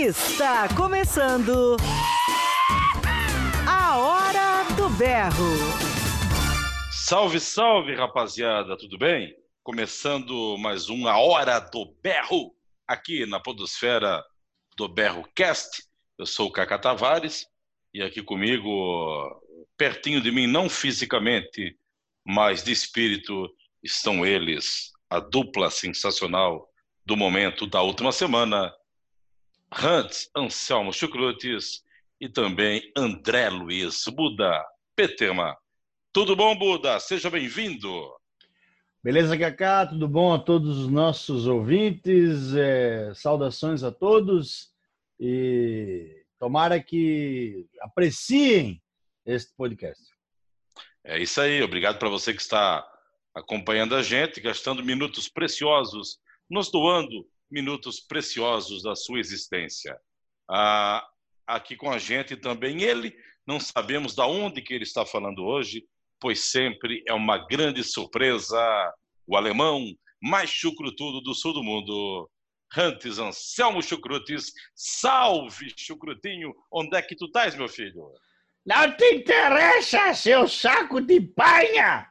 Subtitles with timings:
[0.00, 1.76] Está começando
[3.66, 5.56] a Hora do Berro.
[6.92, 9.34] Salve, salve, rapaziada, tudo bem?
[9.60, 12.54] Começando mais uma Hora do Berro
[12.86, 14.24] aqui na Podosfera
[14.76, 15.82] do Berro Cast.
[16.16, 17.44] Eu sou o Cacá Tavares
[17.92, 19.42] e aqui comigo,
[19.76, 21.76] pertinho de mim, não fisicamente,
[22.24, 23.52] mas de espírito,
[23.82, 26.68] estão eles, a dupla sensacional
[27.04, 28.72] do momento da última semana,
[29.70, 31.84] Hans Anselmo Chucrutes
[32.20, 34.64] e também André Luiz Buda
[34.96, 35.56] Petema.
[36.12, 36.98] Tudo bom, Buda?
[36.98, 38.12] Seja bem-vindo.
[39.04, 39.86] Beleza, Cacá?
[39.86, 42.54] Tudo bom a todos os nossos ouvintes?
[42.56, 44.72] É, saudações a todos
[45.20, 48.82] e tomara que apreciem
[49.24, 50.02] este podcast.
[51.04, 51.62] É isso aí.
[51.62, 52.84] Obrigado para você que está
[53.34, 56.18] acompanhando a gente, gastando minutos preciosos
[56.50, 59.98] nos doando minutos preciosos da sua existência.
[60.50, 61.06] Ah,
[61.46, 63.14] aqui com a gente também ele,
[63.46, 65.84] não sabemos da onde que ele está falando hoje,
[66.20, 68.58] pois sempre é uma grande surpresa,
[69.26, 69.84] o alemão
[70.22, 72.28] mais chucrutudo do sul do mundo,
[72.76, 74.52] Hantes Anselmo Chucrutes.
[74.74, 76.54] Salve, Chucrutinho!
[76.70, 78.12] Onde é que tu estás, meu filho?
[78.66, 82.06] Não te interessa, seu saco de panha!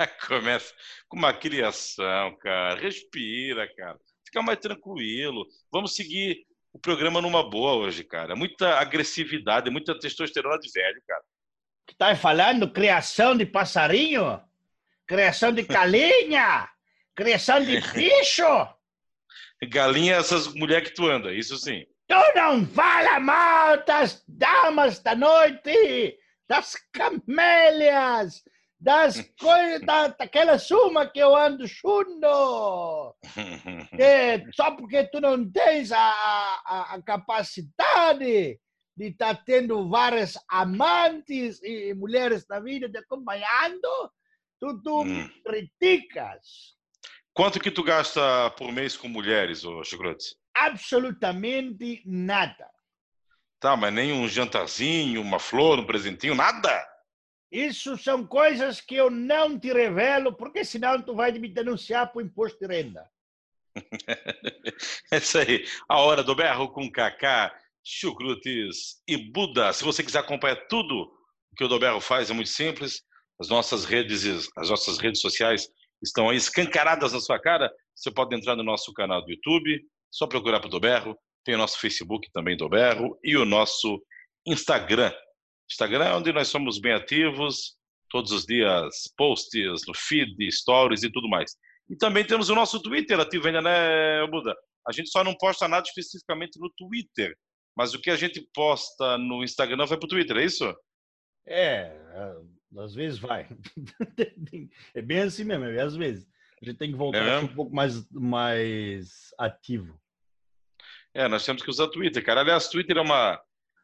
[0.26, 0.72] Começa
[1.08, 2.80] com uma criação, cara.
[2.80, 3.98] Respira, cara.
[4.24, 5.46] Fica mais tranquilo.
[5.72, 8.36] Vamos seguir o programa numa boa hoje, cara.
[8.36, 11.22] Muita agressividade, muita testosterona de velho, cara.
[11.86, 12.70] Que tá falando?
[12.70, 14.40] Criação de passarinho?
[15.06, 16.68] Criação de galinha?
[17.14, 18.68] Criação de bicho?
[19.68, 21.84] Galinha é essas mulheres que tu anda, isso sim.
[22.08, 26.16] Tu não fala mal das damas da noite,
[26.48, 28.42] das camélias,
[28.80, 33.14] das coisas, da, daquela suma que eu ando chundo.
[33.90, 38.58] Que só porque tu não tens a, a, a capacidade
[38.96, 44.10] de estar tá tendo várias amantes e mulheres na vida te acompanhando,
[44.58, 45.28] tu, tu hum.
[45.44, 46.74] criticas.
[47.34, 50.36] Quanto que tu gasta por mês com mulheres, ô Chicrotes?
[50.56, 52.68] Absolutamente nada.
[53.60, 56.86] Tá, mas nem um jantarzinho, uma flor, um presentinho, nada?
[57.50, 62.22] Isso são coisas que eu não te revelo, porque senão tu vai me denunciar por
[62.22, 63.10] imposto de renda.
[65.12, 65.64] é isso aí.
[65.88, 67.52] A hora do berro com Kaká,
[67.84, 69.72] Chucrutes e Buda.
[69.72, 71.10] Se você quiser acompanhar tudo
[71.56, 73.02] que o Doberro faz, é muito simples.
[73.40, 75.68] As nossas redes, as nossas redes sociais
[76.02, 77.72] estão aí escancaradas na sua cara.
[77.94, 81.18] Você pode entrar no nosso canal do YouTube, só procurar por Doberro.
[81.44, 84.00] Tem o nosso Facebook também, Doberro, e o nosso
[84.46, 85.12] Instagram,
[85.70, 87.76] Instagram, onde nós somos bem ativos,
[88.10, 91.56] todos os dias posts no feed, stories e tudo mais.
[91.88, 94.54] E também temos o nosso Twitter ativo ainda, né, Buda?
[94.86, 97.36] A gente só não posta nada especificamente no Twitter,
[97.76, 100.74] mas o que a gente posta no Instagram vai para o Twitter, é isso?
[101.46, 101.96] É,
[102.78, 103.48] às vezes vai.
[104.94, 106.26] É bem assim mesmo, é às vezes.
[106.60, 109.98] A gente tem que voltar é um pouco mais, mais ativo.
[111.14, 112.40] É, nós temos que usar Twitter, cara.
[112.40, 113.40] Aliás, Twitter é uma,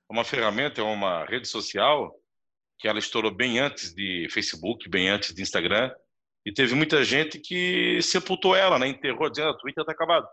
[0.08, 2.14] uma ferramenta, é uma rede social
[2.78, 5.90] que ela estourou bem antes de Facebook, bem antes de Instagram,
[6.44, 8.86] e teve muita gente que sepultou ela, né?
[8.86, 10.28] enterrou, dizendo que ah, Twitter está acabado.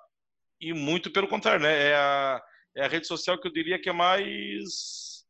[0.60, 1.90] E muito pelo contrário, né?
[1.90, 2.42] É a,
[2.78, 5.24] é a rede social que eu diria que é mais...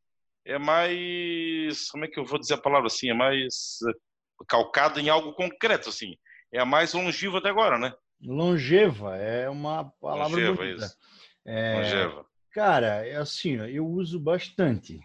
[0.45, 1.89] É mais...
[1.89, 3.09] Como é que eu vou dizer a palavra assim?
[3.09, 3.79] É mais
[4.47, 6.17] calcada em algo concreto, assim.
[6.51, 7.93] É a mais longeva até agora, né?
[8.21, 10.85] Longeva, é uma palavra longeva, bonita.
[10.85, 10.97] Isso.
[11.45, 11.75] É...
[11.75, 12.25] Longeva.
[12.53, 14.99] Cara, é assim, eu uso bastante.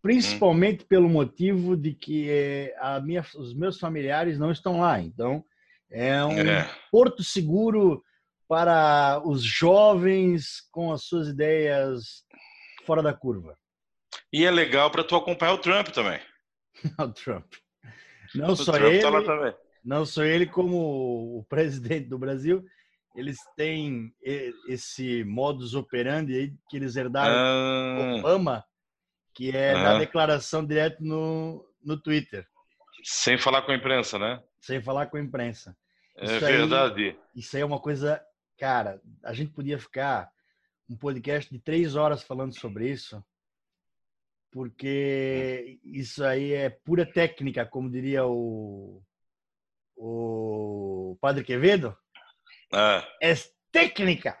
[0.00, 0.86] Principalmente hum.
[0.88, 5.00] pelo motivo de que é, a minha, os meus familiares não estão lá.
[5.00, 5.44] Então,
[5.90, 6.70] é um é.
[6.90, 8.02] porto seguro
[8.46, 12.24] para os jovens com as suas ideias
[12.86, 13.58] fora da curva.
[14.32, 16.20] E é legal para tu acompanhar o Trump também.
[16.98, 17.54] o Trump.
[18.34, 22.64] Não o só Trump ele, tá não só ele como o presidente do Brasil
[23.18, 24.14] eles têm
[24.68, 27.96] esse modus operandi que eles herdaram ah.
[27.96, 28.64] do Obama,
[29.34, 29.82] que é ah.
[29.82, 32.46] da declaração direto no, no Twitter.
[33.02, 34.40] Sem falar com a imprensa, né?
[34.60, 35.76] Sem falar com a imprensa.
[36.16, 37.02] É isso verdade.
[37.02, 38.24] Aí, isso aí é uma coisa,
[38.56, 40.30] cara, a gente podia ficar
[40.88, 43.22] um podcast de três horas falando sobre isso,
[44.52, 49.02] porque isso aí é pura técnica, como diria o,
[49.96, 51.96] o Padre Quevedo.
[52.72, 53.06] Ah.
[53.22, 53.34] É
[53.72, 54.38] técnica.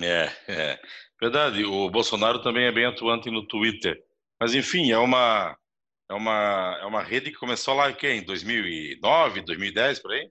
[0.00, 0.80] É, é.
[1.20, 1.64] Verdade.
[1.64, 4.02] O Bolsonaro também é bem atuante no Twitter.
[4.40, 5.56] Mas, enfim, é uma,
[6.08, 10.30] é uma, é uma rede que começou lá em 2009, 2010, por aí.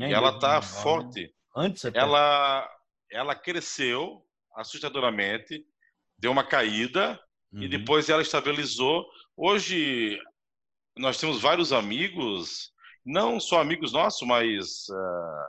[0.00, 1.34] É, e ela tá forte.
[1.54, 1.98] Antes até.
[1.98, 2.68] Ela,
[3.10, 4.24] ela cresceu
[4.54, 5.64] assustadoramente,
[6.18, 7.20] deu uma caída
[7.52, 7.62] uhum.
[7.62, 9.06] e depois ela estabilizou.
[9.36, 10.18] Hoje
[10.96, 12.72] nós temos vários amigos,
[13.04, 15.48] não só amigos nossos, mas uh,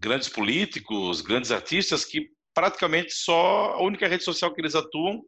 [0.00, 5.22] grandes políticos, grandes artistas que praticamente só a única rede social que eles atuam,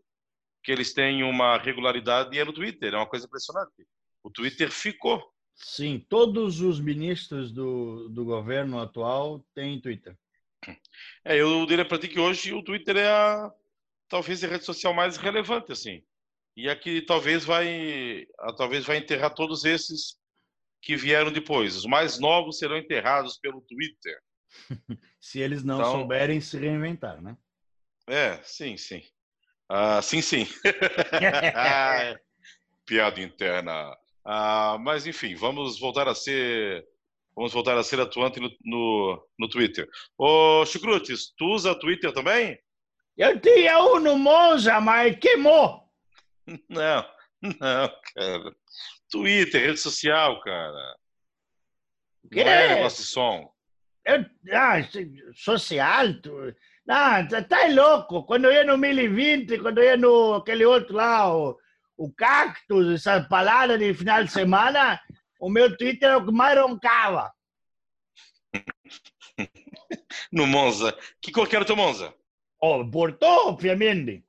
[0.64, 2.94] que eles têm uma regularidade é no Twitter.
[2.94, 3.86] É uma coisa impressionante.
[4.22, 5.22] O Twitter ficou.
[5.54, 10.16] Sim, todos os ministros do, do governo atual têm Twitter.
[11.24, 13.52] É, eu diria para ti que hoje o Twitter é a,
[14.08, 16.02] talvez a rede social mais relevante, assim.
[16.56, 18.26] E aqui talvez vai,
[18.56, 20.16] talvez vai enterrar todos esses
[20.80, 21.76] que vieram depois.
[21.76, 24.20] Os mais novos serão enterrados pelo Twitter.
[25.20, 27.36] se eles não então, souberem se reinventar, né?
[28.08, 29.02] É, sim, sim.
[29.68, 30.46] Ah, sim, sim.
[32.84, 33.96] Piada interna.
[34.24, 36.86] Ah, mas enfim, vamos voltar a ser
[37.34, 39.88] vamos voltar a ser atuante no, no, no Twitter.
[40.18, 42.58] Ô, Chucrutes, tu usa Twitter também?
[43.16, 45.82] Eu tinha um no Monza, mas queimou.
[46.68, 47.06] Não,
[47.40, 48.56] não, cara.
[49.10, 50.96] Twitter, rede social, cara.
[52.30, 52.42] Que?
[52.42, 53.52] Não é negócio de som.
[54.04, 54.76] Eu, ah,
[55.34, 56.14] social?
[56.20, 56.54] Tu...
[56.86, 58.24] Não, tá, tá louco.
[58.24, 61.56] Quando eu ia no 1020, quando eu ia no aquele outro lá, o,
[61.96, 65.00] o Cactus, essas palavras de final de semana,
[65.40, 67.32] o meu Twitter é o que mais roncava.
[70.32, 70.96] no Monza.
[71.20, 72.14] Que cor que era o teu Monza?
[72.60, 74.24] Oh, Bordeaux, obviamente.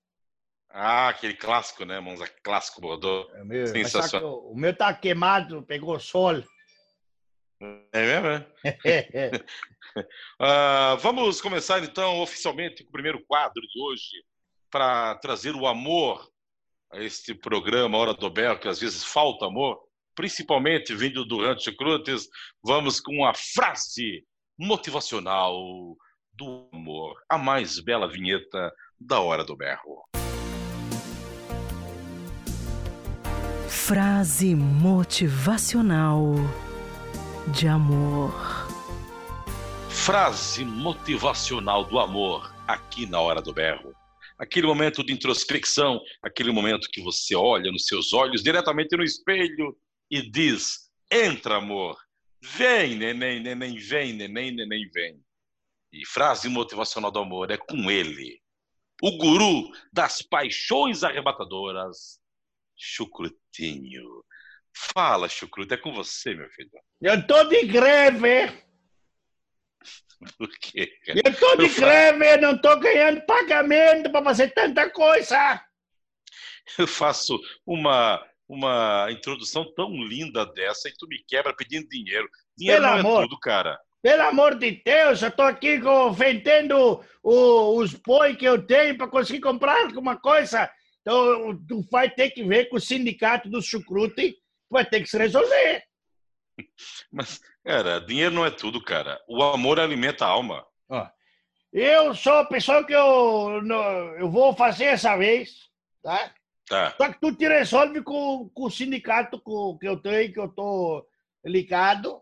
[0.70, 2.00] Ah, aquele clássico, né?
[2.00, 3.32] Monza clássico Bordeaux.
[3.36, 4.40] É meu, Sensacional.
[4.52, 6.44] O meu tá queimado, pegou sol.
[7.94, 9.32] É mesmo, é?
[10.42, 14.24] uh, vamos começar então oficialmente com o primeiro quadro de hoje
[14.70, 16.28] para trazer o amor
[16.92, 19.80] a este programa Hora do Bel, que às vezes falta amor,
[20.14, 22.28] principalmente vindo do Rancho Crutes.
[22.62, 24.26] Vamos com a frase
[24.58, 25.56] motivacional
[26.34, 30.04] do amor, a mais bela vinheta da Hora do Berro.
[33.70, 36.36] Frase motivacional
[37.52, 38.34] de amor.
[39.90, 43.94] Frase motivacional do amor aqui na Hora do Berro.
[44.38, 49.78] Aquele momento de introspecção, aquele momento que você olha nos seus olhos diretamente no espelho
[50.10, 51.98] e diz: Entra, amor.
[52.42, 55.22] Vem, neném, neném, vem, neném, neném, vem.
[55.92, 58.42] E frase motivacional do amor é com ele,
[59.02, 62.20] o guru das paixões arrebatadoras,
[62.76, 64.24] Chucrutinho.
[64.76, 66.70] Fala, Chucruto, é com você, meu filho.
[67.02, 68.52] Eu tô de greve.
[70.38, 70.88] Por quê?
[71.06, 71.22] Cara?
[71.26, 72.42] Eu tô de eu greve, faço...
[72.42, 75.64] não tô ganhando pagamento para fazer tanta coisa.
[76.78, 82.28] Eu faço uma uma introdução tão linda dessa e tu me quebra pedindo dinheiro.
[82.58, 83.22] Dinheiro Pelo não é amor.
[83.24, 83.80] tudo, cara.
[84.02, 85.80] Pelo amor de Deus, eu tô aqui
[86.14, 90.70] vendendo o, os boi que eu tenho para conseguir comprar alguma coisa.
[91.02, 94.36] Então, tu vai ter que ver com o sindicato do chucrute
[94.74, 95.84] vai ter que se resolver.
[97.12, 99.20] Mas, cara, dinheiro não é tudo, cara.
[99.28, 100.66] O amor alimenta a alma.
[100.90, 101.08] Ó,
[101.72, 103.62] eu sou a pessoa que eu,
[104.20, 105.70] eu vou fazer essa vez,
[106.04, 106.34] tá?
[106.68, 106.96] Tá.
[106.98, 110.48] Só que tu te resolve com, com o sindicato com, que eu tenho, que eu
[110.50, 111.06] tô
[111.44, 112.22] ligado,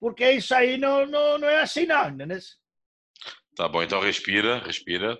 [0.00, 2.38] porque isso aí não, não, não é assim, não, entendeu?
[3.54, 5.18] Tá bom, então respira, respira.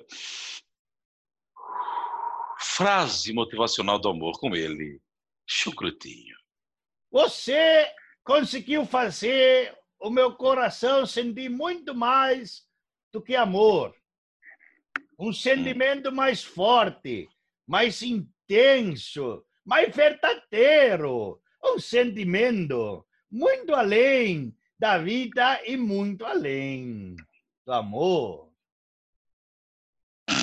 [2.61, 5.01] Frase motivacional do amor com ele,
[5.47, 6.37] chucrutinho.
[7.13, 7.87] Você
[8.25, 12.67] conseguiu fazer o meu coração sentir muito mais
[13.13, 13.95] do que amor.
[15.19, 17.29] Um sentimento mais forte,
[17.67, 21.39] mais intenso, mais verdadeiro.
[21.63, 27.15] Um sentimento muito além da vida e muito além
[27.67, 28.51] do amor.
[30.31, 30.35] O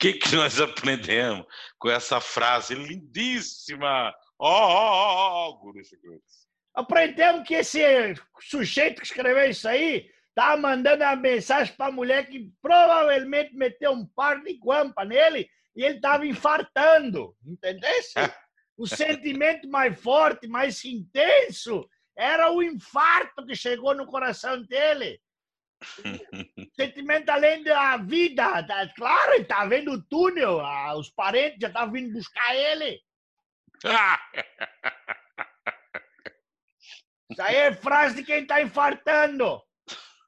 [0.00, 1.46] que, que nós aprendemos
[1.78, 4.12] com essa frase lindíssima
[4.46, 6.46] Ó, ó, ó, Guru Secretos.
[6.74, 7.80] Aprendemos que esse
[8.42, 13.92] sujeito que escreveu isso aí tá mandando uma mensagem para a mulher que provavelmente meteu
[13.92, 18.12] um par de guampa nele e ele estava infartando, entendesse?
[18.76, 25.18] o sentimento mais forte, mais intenso, era o infarto que chegou no coração dele.
[26.76, 30.60] sentimento além da vida, da, claro, ele estava vendo o túnel,
[30.98, 33.00] os parentes já estavam vindo buscar ele.
[37.30, 39.62] Isso aí é frase de quem está infartando.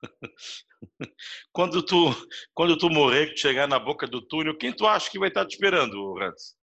[1.53, 2.15] Quando tu,
[2.55, 5.47] quando tu morrer, que chegar na boca do túnel, quem tu acha que vai estar
[5.47, 6.55] te esperando, Hans?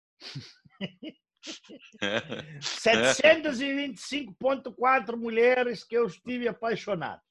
[2.61, 7.23] 725,4 mulheres que eu estive apaixonado.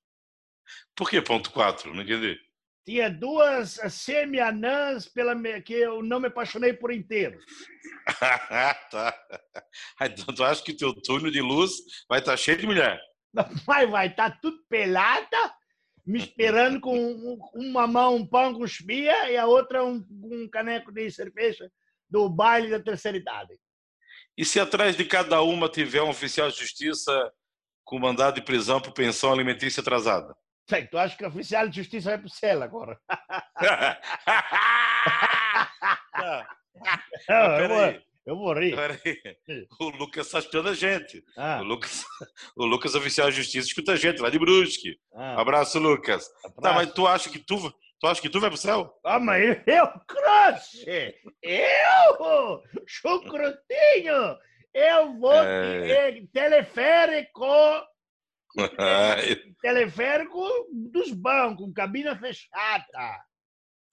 [0.95, 1.93] Por que ponto 4?
[1.93, 2.39] Não entendi.
[2.83, 7.39] Tinha duas semi-anãs pela que eu não me apaixonei por inteiro.
[8.89, 9.15] tá.
[10.01, 11.71] Então tu acha que teu túnel de luz
[12.09, 12.99] vai estar tá cheio de mulher?
[13.33, 13.45] Mas
[13.89, 15.55] vai estar tá tudo pelada,
[16.05, 20.91] me esperando com uma mão um pão com espia e a outra um, um caneco
[20.91, 21.71] de cerveja
[22.09, 23.53] do baile da terceira idade.
[24.37, 27.31] E se atrás de cada uma tiver um oficial de justiça
[27.83, 30.35] com mandado de prisão por pensão alimentícia atrasada?
[30.69, 32.99] Sei, tu acha que o oficial de justiça vai para o céu agora?
[37.27, 38.75] Não, eu, vou, eu vou rir.
[39.79, 41.23] O Lucas está escutando a gente.
[41.37, 41.59] Ah.
[41.61, 42.03] O, Lucas,
[42.55, 44.97] o Lucas, oficial de justiça, escuta a gente lá de Brusque.
[45.13, 45.41] Ah.
[45.41, 46.29] Abraço, Lucas.
[46.45, 46.61] Abraço.
[46.61, 47.57] Tá, mas tu acha que tu,
[47.99, 48.93] tu acha que tu vai pro céu?
[49.03, 50.85] Ah, mas eu, crush!
[51.41, 54.37] Eu, chucrutinho!
[54.73, 56.21] Eu vou é...
[56.31, 57.45] teleférico
[59.61, 63.21] teleférico dos bancos, cabina fechada.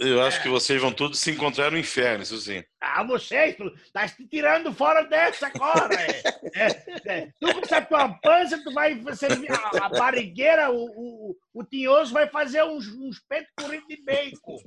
[0.01, 0.43] Eu acho é.
[0.43, 2.63] que vocês vão todos se encontrar no inferno, isso sim.
[2.81, 5.93] Ah, vocês, tu tá se tirando fora dessa agora.
[5.93, 6.23] é,
[6.55, 7.29] é, é.
[7.41, 12.13] Tu com essa tua pança, tu vai servir a, a barrigueira, o, o, o tinhoso
[12.13, 14.59] vai fazer uns, uns peitos corridos de bacon.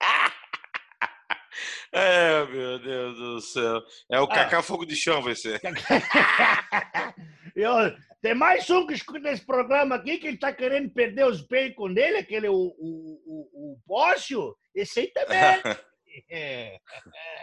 [1.92, 3.82] É, meu Deus do céu.
[4.10, 4.28] É o ah.
[4.28, 5.60] Cacá Fogo de Chão, vai ser.
[7.56, 7.74] Eu,
[8.22, 11.92] tem mais um que escuta esse programa aqui que ele está querendo perder os bacon
[11.92, 14.56] dele, aquele o, o, o, o.
[14.74, 15.40] Esse aí também.
[16.28, 16.76] É.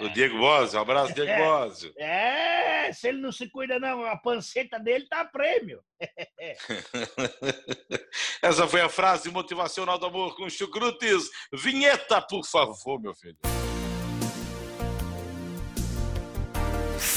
[0.02, 1.94] O Diego Bosio, um abraço, Diego é, Bosio.
[1.98, 5.82] É, se ele não se cuida, não, a panceta dele tá prêmio.
[8.44, 11.30] Essa foi a frase motivacional do amor com chucrutes.
[11.54, 13.38] Vinheta, por favor, meu filho.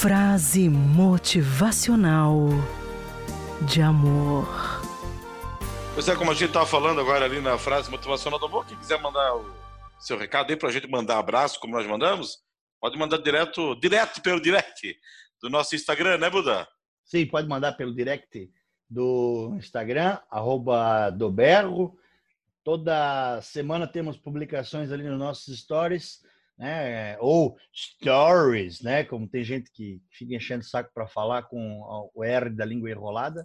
[0.01, 2.47] Frase motivacional
[3.69, 4.47] de amor.
[5.93, 8.75] Pois é, como a gente estava falando agora ali na frase motivacional do amor, quem
[8.79, 9.45] quiser mandar o
[9.99, 12.39] seu recado aí para a gente mandar abraço, como nós mandamos,
[12.79, 14.97] pode mandar direto, direto pelo direct
[15.39, 16.67] do nosso Instagram, né, Buda?
[17.05, 18.51] Sim, pode mandar pelo direct
[18.89, 21.15] do Instagram, arroba.
[22.63, 26.21] Toda semana temos publicações ali nos nossos stories,
[26.61, 27.17] né?
[27.19, 29.03] Ou stories, né?
[29.03, 31.81] Como tem gente que fica enchendo o saco para falar com
[32.13, 33.43] o R da língua enrolada.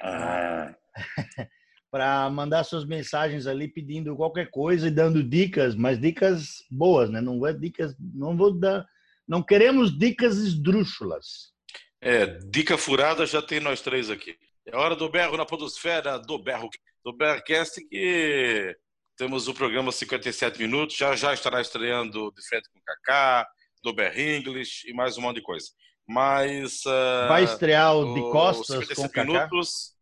[0.00, 0.72] Ah.
[1.90, 7.20] para mandar suas mensagens ali pedindo qualquer coisa e dando dicas, mas dicas boas, né?
[7.20, 8.86] Não é dicas, não vou dar,
[9.26, 11.52] não queremos dicas esdrúxulas.
[12.00, 14.36] É, dica furada já tem nós três aqui.
[14.66, 16.68] É hora do berro na podosfera, do berro,
[17.02, 18.76] do berrocast que
[19.18, 23.46] temos o programa 57 minutos, já já estará estreando de frente com o Kaká,
[23.82, 25.66] do English e mais um monte de coisa.
[26.06, 29.24] Mas uh, vai estrear o de costas com o Kaká.
[29.24, 29.94] minutos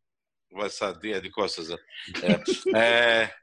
[0.52, 1.70] vai saber de costas.
[1.70, 1.76] Né?
[2.75, 3.35] É, é,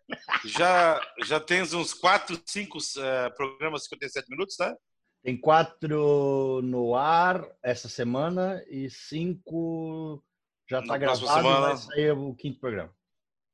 [0.45, 4.75] já já tens uns 4, 5 uh, programas 57 minutos, tá?
[5.23, 10.21] Tem quatro no ar essa semana e cinco
[10.69, 11.59] já está gravado semana...
[11.59, 12.93] vai sair o quinto programa.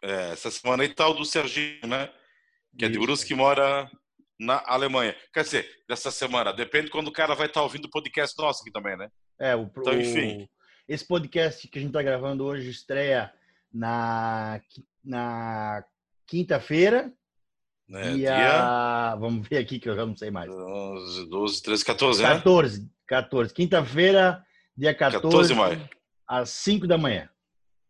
[0.01, 2.09] É, essa semana aí tá o do Serginho, né?
[2.77, 3.89] Que é de Brusque, que mora
[4.39, 5.15] na Alemanha.
[5.33, 8.61] Quer dizer, dessa semana, depende quando o cara vai estar tá ouvindo o podcast nosso
[8.61, 9.09] aqui também, né?
[9.39, 10.43] É, o, então, enfim.
[10.43, 10.49] O,
[10.87, 13.31] esse podcast que a gente está gravando hoje estreia
[13.71, 14.61] na,
[15.03, 15.83] na
[16.25, 17.11] quinta-feira.
[17.91, 18.35] É, dia...
[18.35, 19.15] dia...
[19.15, 20.49] Vamos ver aqui que eu já não sei mais.
[20.49, 22.89] 11, 12, 13, 14, 14, né?
[23.05, 23.53] 14.
[23.53, 24.43] Quinta-feira,
[24.77, 25.89] dia 14, 14 de maio.
[26.27, 27.29] às 5 da manhã.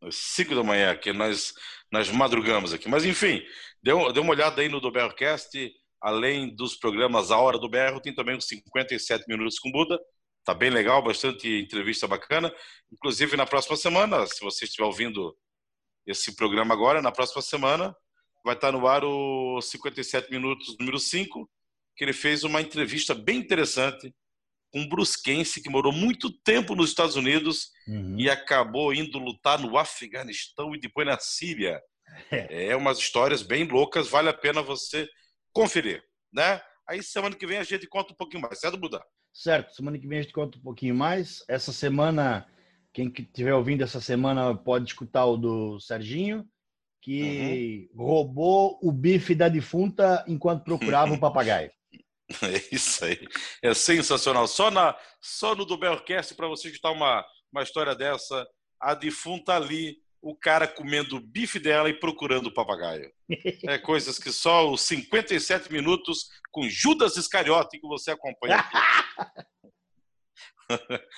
[0.02, 1.54] Às 5 da manhã, que nós,
[1.92, 2.88] nós madrugamos aqui.
[2.88, 3.42] Mas, enfim,
[3.82, 5.72] dê, uma olhada aí no do Berrocast.
[6.02, 10.00] Além dos programas A Hora do Berro, tem também os 57 Minutos com Buda.
[10.46, 12.54] Tá bem legal, bastante entrevista bacana.
[12.92, 15.36] Inclusive, na próxima semana, se você estiver ouvindo
[16.08, 17.94] esse programa agora, na próxima semana,
[18.46, 21.50] vai estar no ar o 57 Minutos número 5,
[21.98, 24.14] que ele fez uma entrevista bem interessante
[24.74, 28.16] um brusquense que morou muito tempo nos Estados Unidos uhum.
[28.20, 31.82] e acabou indo lutar no Afeganistão e depois na Síria.
[32.32, 32.70] É.
[32.70, 35.08] é umas histórias bem loucas, vale a pena você
[35.54, 36.60] conferir, né?
[36.88, 39.02] Aí semana que vem a gente conta um pouquinho mais, certo, Buda?
[39.32, 41.44] Certo, semana que vem a gente conta um pouquinho mais.
[41.48, 42.48] Essa semana,
[42.92, 46.46] quem estiver ouvindo essa semana pode escutar o do Serginho,
[47.02, 48.06] que uhum.
[48.06, 51.72] roubou o bife da defunta enquanto procurava o papagaio.
[52.44, 53.28] É isso aí.
[53.62, 54.48] É sensacional.
[54.48, 58.48] Só, na, só no Dubelcast, para você escutar uma, uma história dessa,
[58.80, 63.12] a defunta ali, o cara comendo o bife dela e procurando o papagaio.
[63.68, 68.64] É coisas que só os 57 minutos com Judas Iscariote que você acompanha.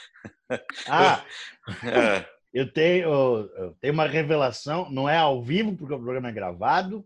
[0.88, 1.26] ah,
[1.84, 2.42] é.
[2.54, 3.10] Eu tenho,
[3.56, 7.06] eu tenho uma revelação, não é ao vivo, porque o programa é gravado.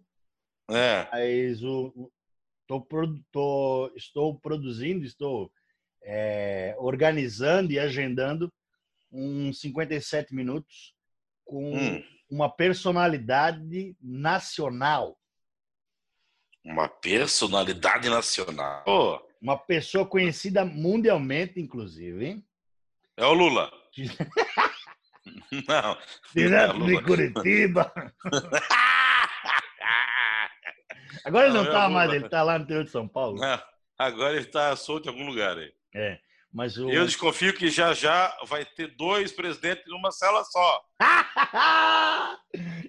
[0.70, 1.08] É.
[1.12, 2.12] Mas o,
[2.68, 2.86] tô,
[3.32, 5.52] tô, estou produzindo, estou
[6.04, 8.52] é, organizando e agendando
[9.12, 10.94] uns 57 minutos
[11.44, 12.04] com hum.
[12.30, 15.18] uma personalidade nacional.
[16.64, 18.84] Uma personalidade nacional.
[18.88, 19.20] Oh.
[19.42, 22.44] Uma pessoa conhecida mundialmente, inclusive.
[23.16, 23.72] É o Lula.
[25.68, 25.98] não.
[26.34, 27.94] Direto de Curitiba.
[31.26, 33.40] Agora ele não, está mais, ele está lá no interior de São Paulo.
[33.40, 33.60] Não,
[33.98, 35.74] agora ele está solto em algum lugar aí.
[35.96, 36.20] É.
[36.54, 36.88] Mas o...
[36.90, 40.82] Eu desconfio que já já vai ter dois presidentes numa cela só.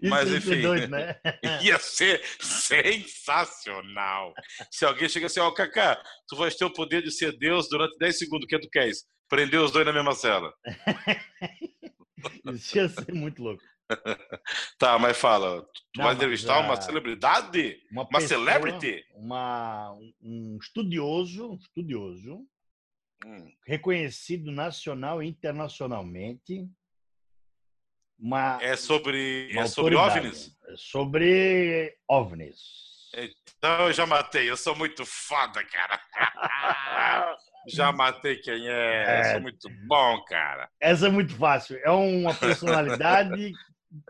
[0.02, 1.18] Mas enfim, doido, né?
[1.64, 4.32] ia ser sensacional.
[4.70, 7.68] Se alguém chega assim, ó, oh, Cacá, tu vais ter o poder de ser Deus
[7.68, 9.04] durante 10 segundos, o que tu queres?
[9.28, 10.52] Prender os dois na mesma cela.
[12.54, 13.62] Isso ia ser muito louco.
[14.78, 17.80] tá, mas fala, tu Não, vai entrevistar uma celebridade?
[17.90, 19.04] Uma, uma pessoa, celebrity?
[19.14, 22.44] Uma, um estudioso, estudioso,
[23.24, 23.52] hum.
[23.66, 26.68] reconhecido nacional e internacionalmente.
[28.18, 30.56] Uma, é sobre, uma é sobre OVNIs?
[30.68, 32.86] É sobre OVNIs.
[33.58, 36.00] Então eu já matei, eu sou muito foda, cara.
[37.68, 40.68] já matei quem é, é, sou muito bom, cara.
[40.80, 41.78] Essa é muito fácil.
[41.84, 43.52] É uma personalidade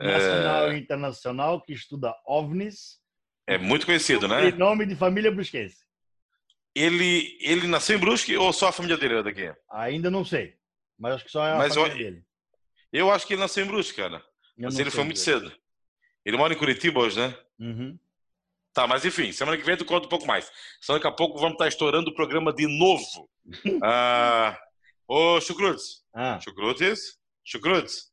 [0.00, 0.74] nacional é...
[0.74, 2.98] e internacional que estuda OVNIs.
[3.46, 4.50] É muito conhecido, né?
[4.52, 5.86] Nome de família Brusquense.
[6.74, 9.52] Ele, ele nasceu em Brusque ou só a família dele é daqui?
[9.70, 10.56] Ainda não sei,
[10.98, 12.24] mas acho que só é a mas família eu, dele.
[12.92, 14.16] Eu acho que ele nasceu em Brusque, cara.
[14.58, 15.50] Eu mas ele foi muito cedo.
[16.24, 17.34] Ele mora em Curitiba hoje, né?
[17.58, 17.98] Uhum.
[18.74, 20.50] Tá, mas enfim, semana que vem tu conta um pouco mais.
[20.80, 23.26] Senão daqui a pouco vamos estar estourando o programa de novo.
[23.82, 24.58] ah,
[25.08, 26.04] ô, Chucrutes.
[26.14, 26.38] Ah.
[26.40, 27.18] Chucrutes?
[27.42, 28.12] Chucrutes?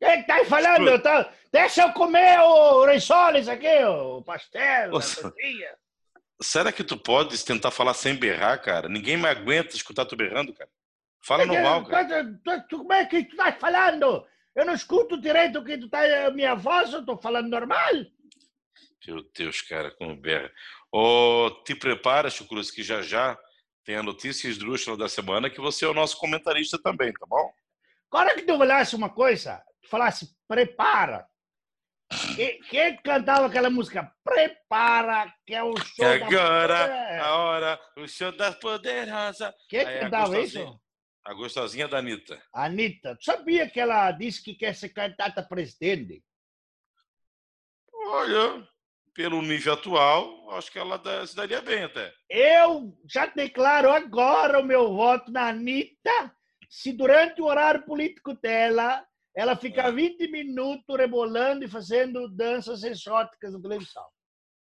[0.00, 1.00] Quem tá falando?
[1.02, 1.30] Tá...
[1.52, 5.32] Deixa eu comer o risoles aqui, o pastel, Nossa.
[6.42, 8.88] Será que tu podes tentar falar sem berrar, cara?
[8.88, 10.70] Ninguém me aguenta escutar tu berrando, cara.
[11.22, 12.24] Fala normal, cara.
[12.70, 14.26] como é que tu tá falando?
[14.56, 17.90] Eu não escuto direito o que tu tá a minha voz, eu tô falando normal.
[19.06, 20.50] Meu Deus, cara, como berra.
[20.90, 23.38] Oh, te prepara, Chucruz, que já já
[23.84, 27.52] tem a notícia esdrúxula da semana que você é o nosso comentarista também, tá bom?
[28.10, 31.26] Agora que tu falasse uma coisa, falasse prepara.
[32.34, 34.12] Quem, quem cantava aquela música?
[34.24, 37.24] Prepara, que é o show Agora, da...
[37.24, 39.54] a hora, o show da poderosa.
[39.68, 40.80] Quem Aí, cantava a isso?
[41.24, 42.42] A gostosinha da Anitta.
[42.52, 43.14] Anitta.
[43.16, 46.24] Tu sabia que ela disse que quer ser candidata a presidente?
[48.08, 48.66] Olha,
[49.14, 52.12] pelo nível atual, acho que ela se daria bem até.
[52.28, 56.34] Eu já declaro agora o meu voto na Anitta
[56.68, 63.52] se durante o horário político dela ela fica 20 minutos rebolando e fazendo danças exóticas
[63.52, 64.06] na televisão.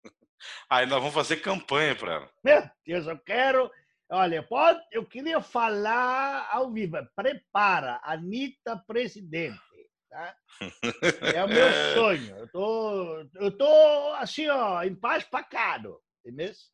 [0.71, 2.31] Aí nós vamos fazer campanha para ela.
[2.43, 3.71] Meu Deus, eu quero.
[4.11, 6.97] Olha, pode, eu queria falar ao vivo.
[7.17, 9.59] Prepara, Anitta presidente.
[10.11, 10.37] Tá?
[11.35, 12.37] É o meu sonho.
[12.37, 15.99] Eu tô, eu tô assim, ó, em paz pacado.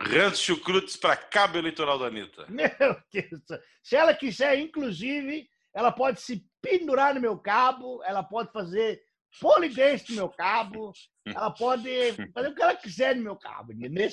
[0.00, 2.46] Rancho Chucrutes para cabo eleitoral da Anitta.
[2.48, 2.70] Meu
[3.12, 3.60] Deus.
[3.82, 9.00] Se ela quiser, inclusive, ela pode se pendurar no meu cabo, ela pode fazer
[9.40, 10.92] polidense no meu cabo,
[11.24, 14.10] ela pode fazer o que ela quiser no meu cabo, entendeu?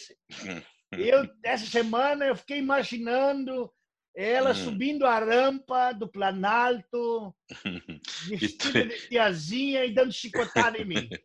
[0.92, 3.72] Eu, essa semana, eu fiquei imaginando
[4.18, 4.56] ela hum.
[4.56, 7.36] subindo a rampa do Planalto,
[8.28, 11.10] vestida de tiazinha e dando chicotada em mim.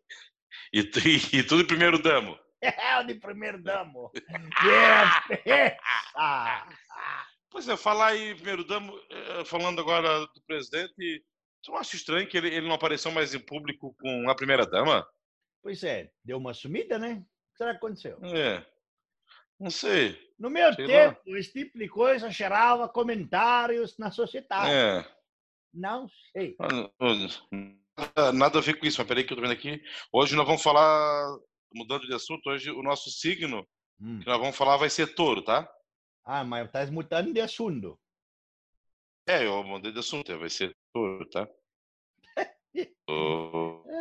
[0.75, 2.39] E, e, e tudo primeiro damo.
[2.63, 4.11] É, o de primeiro damo.
[4.65, 5.77] Yeah.
[6.17, 6.65] ah.
[7.53, 11.23] Pois é, falar aí, primeiro damo, eh, falando agora do presidente,
[11.63, 15.07] tu acha estranho que ele, ele não apareceu mais em público com a primeira dama?
[15.63, 17.13] Pois é, deu uma sumida, né?
[17.13, 18.19] O que será que aconteceu?
[18.25, 18.67] É,
[19.61, 20.19] não sei.
[20.39, 21.39] No meu sei tempo, lá.
[21.39, 24.73] esse tipo de coisa gerava comentários na sociedade.
[24.73, 25.07] É.
[25.75, 26.57] Não sei.
[27.97, 29.81] Nada, nada a ver com isso, mas peraí que eu tô vendo aqui.
[30.11, 31.29] Hoje nós vamos falar,
[31.73, 33.69] mudando de assunto, hoje o nosso signo
[34.01, 34.21] hum.
[34.21, 35.71] que nós vamos falar vai ser touro, tá?
[36.25, 37.99] Ah, mas estás mudando de assunto.
[39.27, 41.49] É, eu mudei de assunto, vai ser tudo, tá?
[43.09, 43.83] oh.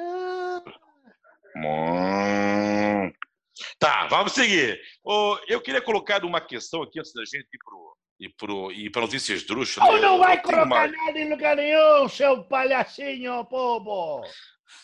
[3.78, 4.82] Tá, vamos seguir.
[5.04, 8.90] Oh, eu queria colocar uma questão aqui antes da gente ir pro e pro e
[8.90, 9.90] para notícias drúxulas.
[9.90, 10.88] Oh, não vai colocar uma...
[10.88, 14.22] nada em lugar nenhum, seu palhacinho, povo.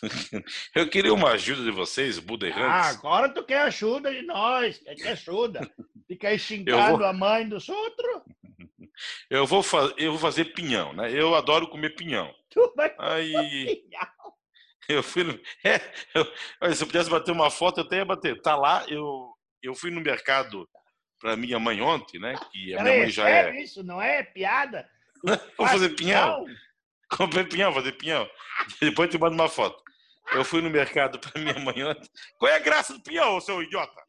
[0.76, 5.10] Eu queria uma ajuda de vocês, Buda Ah, agora tu quer ajuda de nós, quer
[5.10, 5.69] ajuda.
[6.08, 7.06] Fica aí xingando vou...
[7.06, 8.21] a mãe dos outros.
[9.30, 9.93] Eu vou, fa...
[9.95, 11.12] eu vou fazer pinhão, né?
[11.12, 12.34] Eu adoro comer pinhão.
[12.50, 13.84] Tu vai Aí.
[14.89, 15.39] Eu fui no.
[15.63, 15.80] É,
[16.15, 18.41] eu, se eu pudesse bater uma foto, eu até ia bater.
[18.41, 20.67] Tá lá, eu, eu fui no mercado
[21.19, 22.36] para minha mãe ontem, né?
[22.52, 23.62] Que a minha mãe já é.
[23.62, 24.89] Isso não é piada?
[25.58, 26.45] Vou fazer pinhão.
[27.15, 28.30] Comprei pinhão, fazer pinhão.
[28.82, 29.82] Depois te mando uma foto.
[30.34, 32.10] Eu fui no mercado para minha mãe ontem.
[32.38, 34.04] Qual é a graça do pinhão, seu idiota?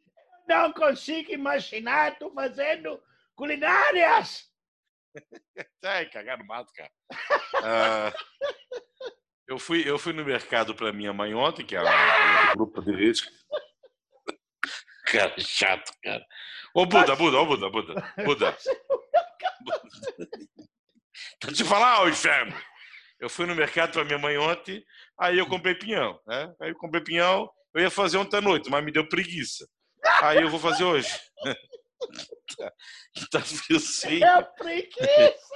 [0.49, 3.01] Não consigo imaginar tu fazendo
[3.37, 4.49] culinárias.
[5.85, 6.91] Ai, cagar no mato, cara.
[7.63, 8.13] Ah,
[9.47, 12.95] eu, fui, eu fui no mercado para minha mãe ontem, que é o grupo de
[12.95, 13.31] risco.
[15.07, 16.25] Cara, chato, cara.
[16.75, 18.59] Ô, Buda, Buda, ô, Buda, Buda, Buda.
[21.41, 22.55] Tá te falar, ô inferno.
[23.21, 24.85] Eu fui no mercado para minha mãe ontem,
[25.19, 26.55] aí eu comprei pinhão, né?
[26.61, 29.69] Aí eu comprei pinhão, eu ia fazer ontem à noite, mas me deu preguiça.
[30.23, 31.09] Aí eu vou fazer hoje.
[33.31, 34.23] tá, frio sim.
[34.23, 35.55] É preguiça!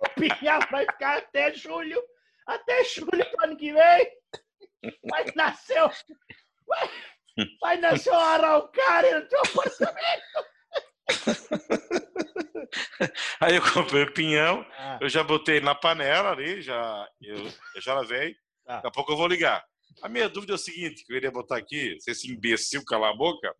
[0.00, 2.02] o pinhão vai ficar até julho,
[2.46, 4.10] até julho do ano que vem.
[5.08, 5.80] Vai nascer,
[6.66, 6.90] vai,
[7.60, 10.44] vai nascer uma araucária no teu apartamento.
[13.40, 14.98] Aí eu comprei o pinhão, ah.
[15.00, 17.36] eu já botei na panela ali, já, eu,
[17.74, 18.34] eu já lavei.
[18.66, 18.76] Ah.
[18.76, 19.64] Daqui a pouco eu vou ligar.
[20.02, 23.12] A minha dúvida é o seguinte, que eu iria botar aqui, se esse imbecil calar
[23.12, 23.54] a boca,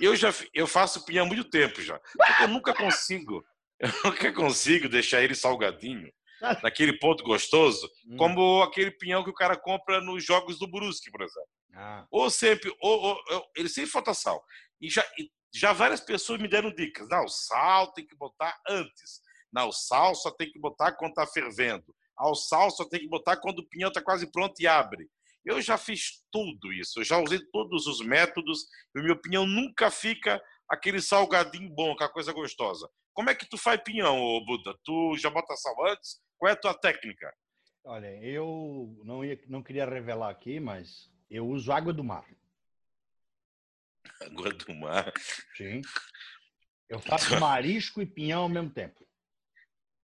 [0.00, 1.98] eu já eu faço pinhão há muito tempo já.
[2.40, 3.44] Eu nunca consigo,
[3.78, 6.10] eu nunca consigo deixar ele salgadinho,
[6.62, 8.16] naquele ponto gostoso, hum.
[8.16, 11.48] como aquele pinhão que o cara compra nos jogos do Brusque, por exemplo.
[11.74, 12.06] Ah.
[12.10, 14.44] Ou sempre, ou, ou, ou, ele sempre falta sal.
[14.80, 17.08] E já, e já várias pessoas me deram dicas.
[17.08, 19.20] Não, sal tem que botar antes.
[19.52, 21.94] Não, sal só tem que botar quando está fervendo.
[22.16, 25.08] Ah, o sal só tem que botar quando o pinhão está quase pronto e abre.
[25.44, 29.90] Eu já fiz tudo isso, eu já usei todos os métodos, e minha opinião nunca
[29.90, 32.88] fica aquele salgadinho bom, aquela coisa gostosa.
[33.12, 34.74] Como é que tu faz pinhão, ô Buda?
[34.84, 36.20] Tu já bota sal antes?
[36.38, 37.32] Qual é a tua técnica?
[37.84, 42.24] Olha, eu não, ia, não queria revelar aqui, mas eu uso água do mar.
[44.26, 45.12] Água do mar.
[45.56, 45.82] Sim.
[46.88, 49.06] Eu faço marisco e pinhão ao mesmo tempo.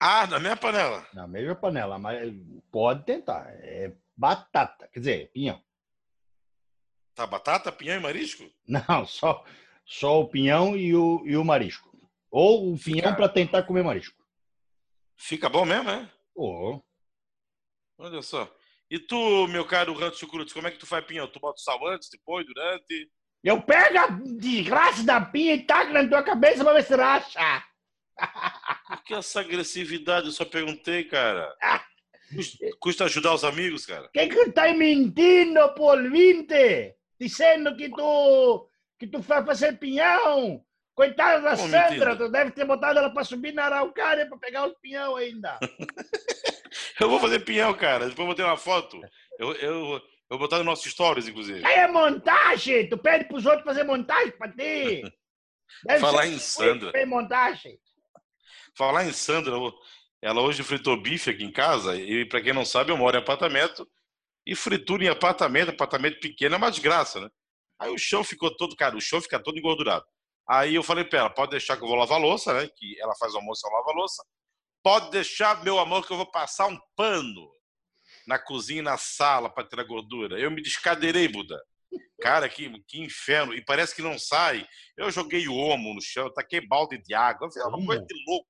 [0.01, 1.07] Ah, na mesma panela?
[1.13, 2.33] Na mesma panela, mas
[2.71, 3.49] pode tentar.
[3.61, 5.63] É batata, quer dizer, pinhão.
[7.15, 8.49] Tá, batata, pinhão e marisco?
[8.67, 9.45] Não, só,
[9.85, 11.89] só o pinhão e o, e o marisco.
[12.31, 14.25] Ou o pinhão para tentar comer marisco.
[15.17, 16.09] Fica bom mesmo, é?
[16.35, 16.81] Oh.
[17.99, 18.49] Olha só.
[18.91, 21.27] E tu, meu caro Rancho Chucrutes, como é que tu faz pinhão?
[21.27, 23.11] Tu bota sal antes, depois, durante?
[23.43, 24.07] Eu pego a
[24.39, 27.65] desgraça da pinha e taco na tua cabeça pra ver se racha.
[28.89, 30.27] Por que essa agressividade?
[30.27, 31.55] Eu só perguntei, cara.
[32.35, 34.09] Custa, custa ajudar os amigos, cara.
[34.13, 35.75] Que que tá mentindo
[36.11, 36.95] 20?
[37.19, 40.63] Dizendo que tu que tu vai fazer pinhão.
[40.95, 44.67] Coitada da Como Sandra, tu deve ter botado ela pra subir na araucária pra pegar
[44.67, 45.57] os pinhão ainda.
[47.01, 48.09] eu vou fazer pinhão, cara.
[48.09, 49.01] Depois eu vou ter uma foto.
[49.39, 51.65] Eu, eu, eu vou botar nos nossos stories, inclusive.
[51.65, 52.89] É montagem!
[52.89, 55.03] Tu pede pros outros fazer montagem pra ti!
[56.01, 57.07] Falar em Sandra.
[57.07, 57.79] Montagem.
[58.77, 59.55] Falar em Sandra,
[60.23, 63.21] ela hoje fritou bife aqui em casa, e para quem não sabe, eu moro em
[63.21, 63.89] apartamento,
[64.47, 67.29] e fritura em apartamento, apartamento pequeno é uma desgraça, né?
[67.79, 70.05] Aí o chão ficou todo, cara, o chão fica todo engordurado.
[70.49, 72.69] Aí eu falei pra ela, pode deixar que eu vou lavar louça, né?
[72.77, 74.25] Que ela faz almoço, eu lavo a louça.
[74.83, 77.51] Pode deixar, meu amor, que eu vou passar um pano
[78.29, 80.39] na cozinha e na sala para tirar gordura.
[80.39, 81.59] Eu me descadeirei, Buda.
[82.21, 83.55] Cara, que, que inferno.
[83.55, 84.69] E parece que não sai.
[84.99, 87.49] Eu joguei homo no chão, taquei balde de água.
[87.57, 88.47] É uma coisa de louco.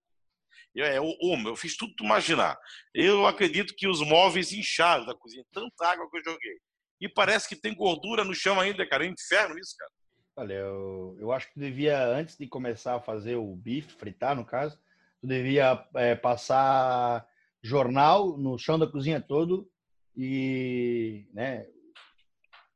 [0.75, 2.59] Eu, é, homo, eu fiz tudo tu imaginar.
[2.93, 5.45] Eu acredito que os móveis incharam da cozinha.
[5.53, 6.59] Tanta água que eu joguei.
[7.01, 9.07] E parece que tem gordura no chão ainda, cara.
[9.07, 9.93] É um inferno isso, cara.
[10.39, 14.45] Olha, eu, eu acho que devia, antes de começar a fazer o bife, fritar no
[14.45, 14.77] caso,
[15.21, 17.25] tu devia é, passar
[17.63, 19.69] jornal no chão da cozinha todo
[20.17, 21.67] e né,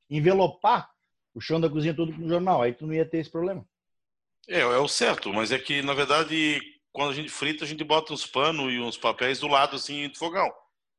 [0.08, 0.90] envelopar
[1.34, 2.62] o chão da cozinha todo com jornal.
[2.62, 3.66] Aí tu não ia ter esse problema.
[4.48, 6.60] É, é o certo, mas é que, na verdade,
[6.92, 10.08] quando a gente frita, a gente bota uns panos e uns papéis do lado, assim,
[10.08, 10.52] do fogão.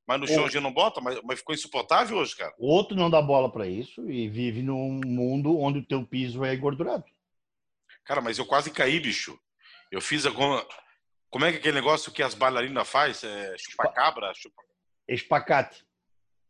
[0.06, 2.54] Mas no chão a gente não bota, mas, mas ficou insuportável hoje, cara.
[2.58, 6.44] O outro não dá bola para isso e vive num mundo onde o teu piso
[6.44, 7.06] é engordurado.
[8.04, 9.40] Cara, mas eu quase caí, bicho.
[9.90, 10.66] Eu fiz alguma...
[11.34, 13.24] Como é que é aquele negócio que as bailarinas faz?
[13.24, 14.32] É chupacabra?
[14.36, 14.62] Chupa...
[15.08, 15.84] Espacate.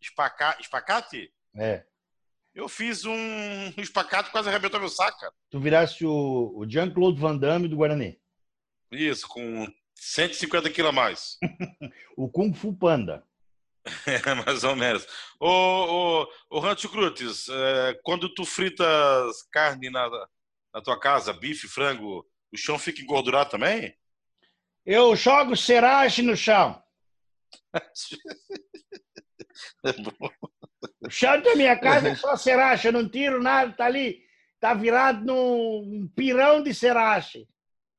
[0.01, 0.57] Espaca...
[0.59, 1.33] Espacate?
[1.55, 1.85] É.
[2.53, 5.33] Eu fiz um espacate quase arrebentou meu saco, cara.
[5.49, 8.19] Tu virasse o, o Jean-Claude Van Damme do Guarani.
[8.91, 9.65] Isso, com
[9.95, 11.37] 150 quilos a mais.
[12.17, 13.25] o Kung Fu Panda.
[14.05, 15.07] É, mais ou menos.
[15.39, 20.09] Ô, ô, ô Rancho Crutes, é, quando tu fritas carne na,
[20.73, 23.93] na tua casa, bife, frango, o chão fica engordurado também?
[24.85, 26.81] Eu jogo seragem no chão.
[31.05, 34.23] O chão da minha casa é só serache, eu não tiro nada, tá ali,
[34.59, 37.47] tá virado num pirão de serache.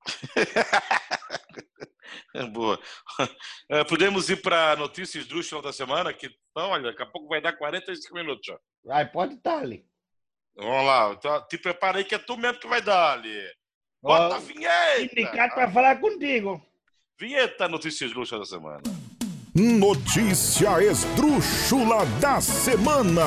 [2.53, 2.81] Boa.
[3.71, 7.29] É, podemos ir para notícias do show da semana, que então, olha, daqui a pouco
[7.29, 8.49] vai dar 45 minutos.
[8.49, 8.59] Ó.
[8.85, 9.85] Vai, pode estar ali.
[10.57, 13.43] Vamos lá, então, te prepara aí que é tu mesmo que vai dar ali.
[14.01, 14.99] Bota a vinheta!
[14.99, 16.65] O sindicato vai falar contigo.
[17.17, 18.83] Vinheta Notícias Luxa da Semana.
[19.55, 23.23] Notícia esdrúxula da semana.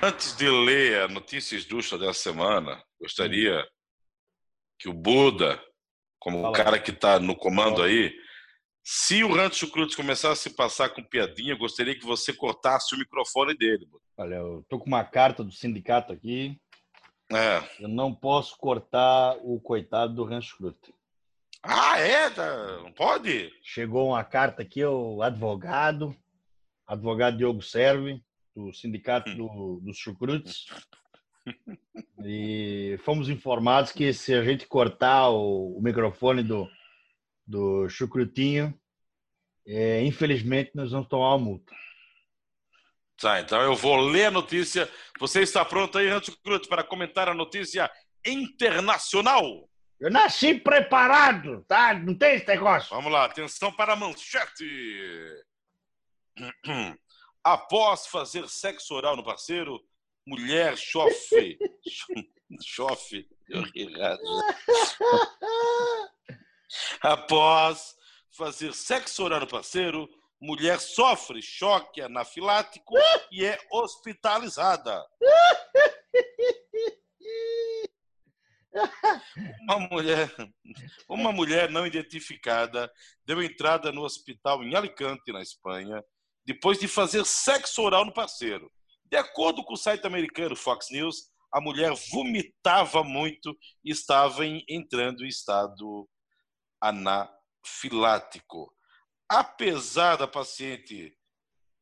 [0.00, 3.66] Antes de ler a notícia esdrúxula da semana, gostaria
[4.78, 5.60] que o Buda,
[6.20, 6.50] como Fala.
[6.50, 8.14] o cara que está no comando aí,
[8.84, 12.94] se o Rancho Cruz começasse a se passar com piadinha, eu gostaria que você cortasse
[12.94, 13.86] o microfone dele.
[13.86, 14.04] Buda.
[14.18, 16.56] Olha, eu tô com uma carta do sindicato aqui.
[17.32, 17.60] É.
[17.80, 20.76] Eu não posso cortar o coitado do Rancho Cruz.
[21.62, 22.30] Ah, é?
[22.30, 23.52] Tá, não pode?
[23.62, 26.16] Chegou uma carta aqui, o advogado,
[26.86, 28.22] advogado Diogo Serve,
[28.54, 30.66] do sindicato do, dos chucrutes.
[32.24, 36.68] E fomos informados que se a gente cortar o, o microfone do,
[37.46, 38.78] do chucrutinho,
[39.66, 41.74] é, infelizmente nós vamos tomar uma multa.
[43.20, 44.88] Tá, então eu vou ler a notícia.
[45.18, 47.90] Você está pronto aí, Rancho Cruz, para comentar a notícia
[48.24, 49.68] internacional?
[50.00, 51.92] Eu nasci preparado, tá?
[51.92, 52.88] Não tem esse negócio.
[52.90, 54.64] Vamos lá, atenção para a manchete.
[57.42, 59.80] Após fazer sexo oral no parceiro,
[60.24, 61.58] mulher chofre.
[62.62, 63.28] chofre.
[67.00, 67.96] Após
[68.30, 70.08] fazer sexo oral no parceiro,
[70.40, 72.94] mulher sofre choque anafilático
[73.32, 75.04] e é hospitalizada.
[79.62, 80.34] Uma mulher,
[81.08, 82.90] uma mulher não identificada
[83.24, 86.02] deu entrada no hospital em Alicante, na Espanha,
[86.44, 88.70] depois de fazer sexo oral no parceiro.
[89.04, 95.24] De acordo com o site americano Fox News, a mulher vomitava muito e estava entrando
[95.24, 96.08] em estado
[96.80, 98.72] anafilático.
[99.28, 101.14] Apesar da paciente.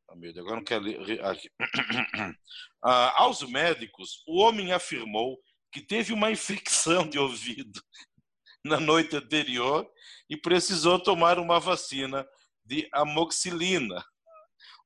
[0.09, 1.19] Oh, meu Deus, agora não quero ler.
[2.83, 5.37] Ah, aos médicos, o homem afirmou
[5.77, 7.79] que teve uma infecção de ouvido
[8.65, 9.87] na noite anterior
[10.27, 12.27] e precisou tomar uma vacina
[12.65, 14.03] de amoxilina,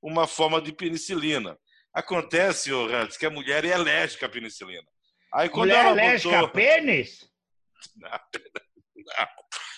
[0.02, 1.58] uma forma de penicilina.
[1.94, 4.86] Acontece, Rantes, que a mulher é alérgica à penicilina.
[5.34, 6.50] Aí quando mulher ela alérgica botou...
[6.50, 7.32] a pênis?
[7.96, 9.28] Não, não,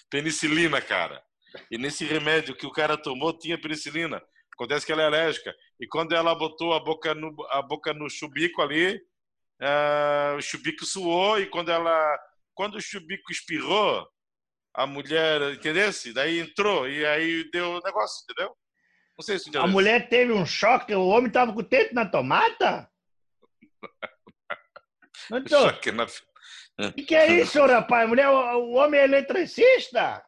[0.10, 1.24] penicilina, cara.
[1.72, 4.22] E nesse remédio que o cara tomou tinha penicilina.
[4.54, 5.56] Acontece que ela é alérgica.
[5.80, 9.00] E quando ela botou a boca no, a boca no chubico ali,
[9.62, 12.20] uh, o chubico suou e quando ela
[12.54, 14.08] quando o chubico espirrou
[14.74, 18.56] a mulher entendeu daí entrou e aí deu o negócio entendeu
[19.18, 22.06] não sei se a mulher teve um choque o homem estava com o tempo na
[22.06, 22.90] tomata
[25.30, 26.08] não choque na
[26.80, 28.10] o que, que, é isso, rapaz?
[28.10, 30.24] Mulher, o homem é eletricista?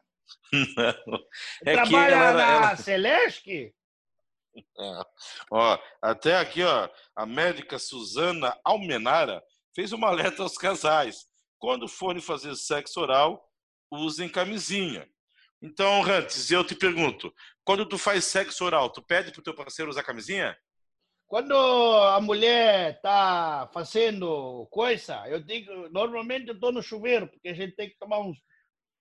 [0.76, 1.18] Não.
[1.64, 2.76] É Trabalha ela, na ela...
[2.76, 3.74] Celeste?
[4.58, 5.02] É.
[5.50, 9.42] Ó, até aqui, ó, a médica Suzana Almenara
[9.74, 11.26] fez uma alerta aos casais.
[11.58, 13.46] Quando forem fazer sexo oral,
[13.90, 15.08] usem camisinha.
[15.62, 17.32] Então, Rantes, eu te pergunto,
[17.64, 20.56] quando tu faz sexo oral, tu pede pro teu parceiro usar camisinha?
[21.26, 27.54] Quando a mulher tá fazendo coisa, eu digo, normalmente eu tô no chuveiro, porque a
[27.54, 28.38] gente tem que tomar uns,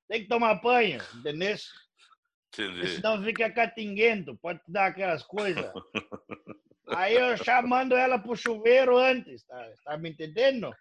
[0.10, 1.56] tem que tomar banho, entendeu?
[2.62, 2.96] Entendi.
[2.96, 5.66] Senão fica catinguento, pode dar aquelas coisas.
[6.90, 10.74] Aí eu já mando ela pro chuveiro antes, tá, tá me entendendo?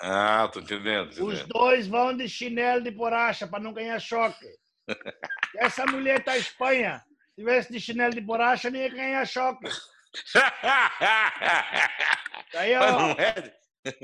[0.00, 4.46] Ah, tô entendendo, Os dois vão de chinelo de borracha para não ganhar choque.
[5.56, 7.02] Essa mulher tá em Espanha.
[7.28, 9.68] Se tivesse de chinelo de borracha, nem ia ganhar choque.
[12.54, 12.92] Aí, ó.
[12.92, 13.34] Não é?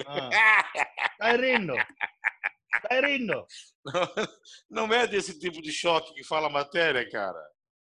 [0.07, 0.65] Ah,
[1.19, 1.75] tá rindo.
[2.83, 3.47] Tá rindo.
[4.71, 7.43] Não, é desse tipo de choque que fala a matéria, cara.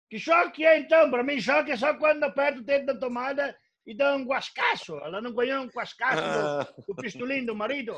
[0.09, 1.11] Que choque é então?
[1.11, 4.97] Para mim, choque é só quando aperta o dedo da tomada e dá um guascaço.
[4.99, 7.95] Ela não ganhou um guascaço do, do pistolinho do marido.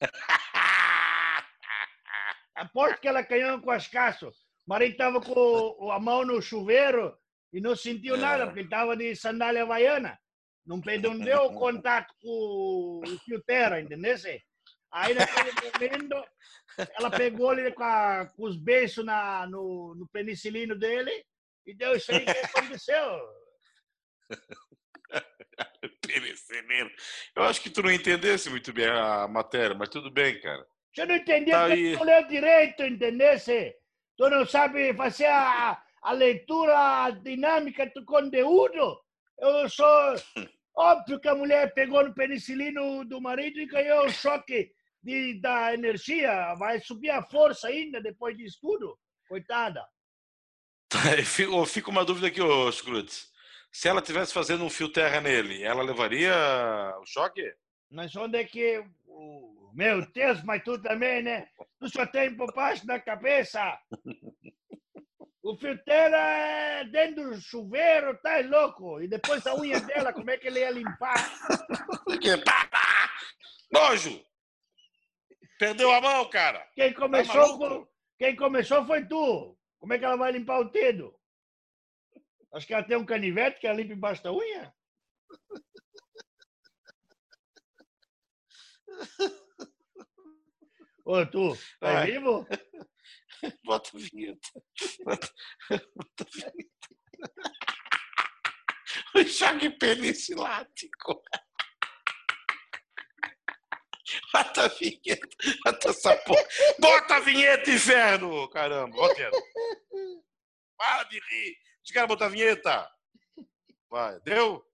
[2.54, 4.28] Aposto que ela ganhou um guascaço.
[4.28, 4.32] O
[4.66, 7.16] marido estava com a mão no chuveiro
[7.52, 8.46] e não sentiu nada, é.
[8.46, 10.18] porque estava de sandália havaiana.
[10.66, 14.16] Não, não deu contato com o fio terra, entendeu?
[14.96, 16.24] Aí naquele momento,
[16.98, 21.12] ela pegou ele com, a, com os beijos na, no, no penicilino dele
[21.66, 23.20] e deu isso aí que aconteceu.
[26.00, 26.90] penicilino.
[27.36, 30.66] Eu acho que tu não entendesse muito bem a matéria, mas tudo bem, cara.
[30.94, 33.76] Você não entendeu tá tu não leu direito, entendesse?
[34.16, 38.98] Tu não sabe fazer a, a leitura dinâmica do conteúdo.
[39.38, 40.14] Eu sou.
[40.74, 44.74] Óbvio que a mulher pegou no penicilino do marido e ganhou o choque
[45.06, 46.54] de, da energia.
[46.54, 48.98] Vai subir a força ainda depois disso tudo.
[49.28, 49.86] Coitada.
[51.38, 53.30] Eu fico uma dúvida aqui, ô Scrutz.
[53.70, 56.34] Se ela tivesse fazendo um fio terra nele, ela levaria
[57.00, 57.54] o choque?
[57.90, 58.84] Mas onde é que.
[59.74, 61.48] Meu Deus, mas tu também, né?
[61.78, 63.78] Tu só tem bobagem na cabeça.
[65.42, 69.00] O fio terra é dentro do chuveiro, tá louco.
[69.02, 71.30] E depois a unha dela, como é que ele ia limpar?
[73.70, 74.24] Nojo!
[75.58, 76.66] Perdeu a mão, cara!
[76.74, 77.88] Quem tá começou, tá
[78.18, 79.58] quem começou foi tu.
[79.78, 81.18] Como é que ela vai limpar o dedo?
[82.52, 84.74] Acho que ela tem um canivete que ela limpa embaixo da unha.
[91.04, 92.10] Ô, tu, tá Vai.
[92.10, 92.46] vivo?
[93.64, 94.48] Bota a vinheta.
[95.04, 95.28] Bota,
[95.94, 96.66] bota a vinheta.
[99.14, 101.22] O enxague penicilático.
[104.32, 105.28] Bota a vinheta.
[105.64, 106.48] Bota essa porra.
[106.78, 108.48] Bota a vinheta, inferno!
[108.48, 109.30] Caramba, bota
[110.76, 111.56] Para de rir.
[111.84, 112.88] Os caras botar a vinheta.
[113.90, 114.64] Vai, deu?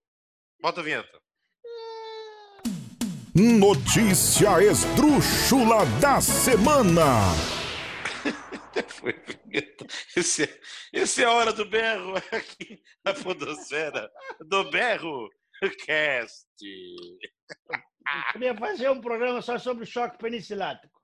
[0.61, 1.21] Bota a vinheta.
[3.35, 7.35] Notícia esdrúxula da semana.
[8.88, 9.87] Foi vinheta.
[10.16, 10.61] Esse, é,
[10.92, 14.11] esse é a hora do berro aqui na Podosfera.
[14.40, 15.31] Do berro
[15.87, 16.37] cast.
[18.07, 21.01] Eu queria fazer um programa só sobre o choque penicilático.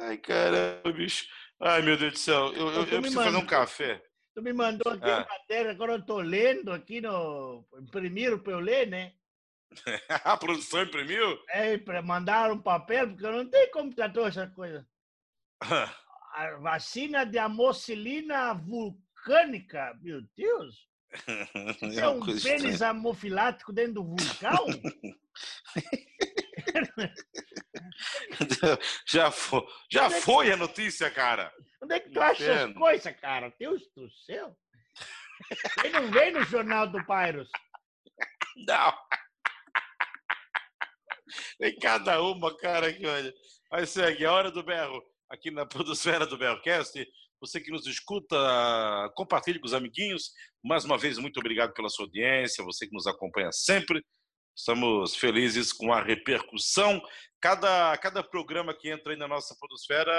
[0.00, 1.26] Ai, caramba, bicho.
[1.60, 2.52] Ai, meu Deus do céu.
[2.54, 4.02] Eu, eu, eu preciso mandou, fazer um café.
[4.34, 5.18] Tu me mandou aqui ah.
[5.18, 7.66] a matéria, agora eu estou lendo aqui no.
[7.78, 9.12] Imprimiram para eu ler, né?
[10.24, 11.38] a produção imprimiu?
[11.48, 14.86] É, para mandar um papel, porque eu não tenho computador, essa coisa.
[15.60, 20.91] a vacina de amocilina vulcânica, meu Deus!
[21.82, 24.66] Isso é, é um pênis amofilático dentro do vulcão?
[29.06, 31.52] já foi, já é foi a notícia, cara.
[31.82, 33.52] Onde é que tu acha as coisas, cara?
[33.58, 34.56] Deus do céu.
[35.84, 37.50] Ele não vem no jornal do Pairos.
[38.66, 38.94] Não.
[41.58, 43.34] Tem cada uma, cara, aqui, olha.
[43.70, 47.06] Mas segue, a hora do berro, aqui na Podosfera do Berrocast.
[47.42, 48.36] Você que nos escuta,
[49.16, 50.30] compartilhe com os amiguinhos.
[50.62, 54.00] Mais uma vez, muito obrigado pela sua audiência, você que nos acompanha sempre.
[54.56, 57.02] Estamos felizes com a repercussão.
[57.40, 60.12] Cada, cada programa que entra aí na nossa podosfera,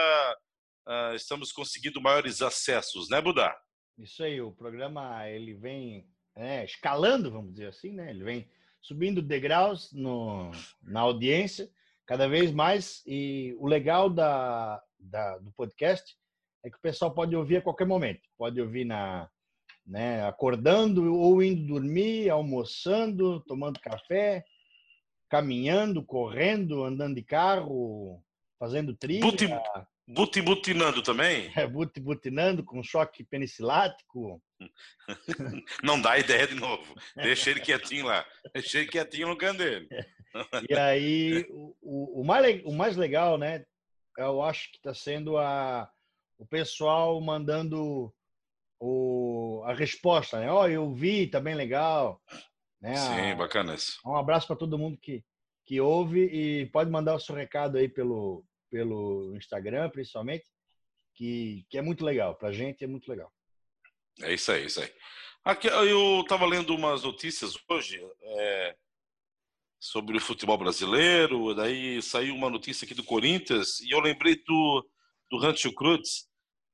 [0.86, 3.58] uh, estamos conseguindo maiores acessos, né, Budá?
[3.98, 6.06] Isso aí, o programa ele vem
[6.36, 8.10] é, escalando, vamos dizer assim, né?
[8.10, 8.50] Ele vem
[8.82, 11.72] subindo degraus no, na audiência
[12.06, 13.02] cada vez mais.
[13.08, 16.22] E o legal da, da, do podcast
[16.64, 18.22] é que o pessoal pode ouvir a qualquer momento.
[18.38, 19.30] Pode ouvir na,
[19.86, 20.26] né?
[20.26, 24.44] Acordando ou indo dormir, almoçando, tomando café,
[25.30, 28.24] caminhando, correndo, andando de carro,
[28.58, 29.22] fazendo trilha.
[29.22, 29.48] Buti,
[30.08, 31.52] buti-butinando também?
[31.58, 34.42] É, buti-butinando com choque penicilático.
[35.84, 36.96] Não dá ideia de novo.
[37.16, 38.26] Deixa ele quietinho lá.
[38.54, 39.88] Deixa ele quietinho no canto dele.
[40.68, 43.64] E aí, o, o, mais, o mais legal, né?
[44.18, 45.88] Eu acho que está sendo a,
[46.44, 48.14] o pessoal mandando
[48.80, 50.52] o, a resposta, né?
[50.52, 52.22] Ó, oh, eu vi, tá bem legal.
[52.82, 52.96] Né?
[52.96, 53.98] Sim, bacana isso.
[54.06, 55.24] Um abraço para todo mundo que,
[55.66, 60.44] que ouve e pode mandar o seu recado aí pelo, pelo Instagram, principalmente,
[61.16, 62.36] que, que é muito legal.
[62.36, 63.32] Para a gente é muito legal.
[64.22, 64.94] É isso aí, isso aí.
[65.46, 68.76] Aqui, eu estava lendo umas notícias hoje é,
[69.80, 74.90] sobre o futebol brasileiro, daí saiu uma notícia aqui do Corinthians e eu lembrei do,
[75.32, 76.28] do Rancho Cruz,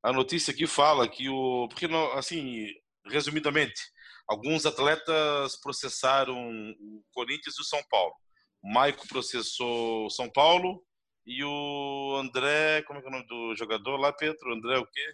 [0.04, 1.68] a notícia aqui fala que o.
[1.68, 2.68] Porque, assim,
[3.06, 3.82] resumidamente,
[4.28, 8.14] alguns atletas processaram o Corinthians e o São Paulo.
[8.62, 10.84] O Maico processou o São Paulo
[11.26, 12.84] e o André.
[12.84, 14.54] Como é que é o nome do jogador lá, Pedro?
[14.54, 15.14] André o quê?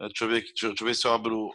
[0.00, 1.54] Eh, deixa eu ver aqui, deixa eu ver se eu abro.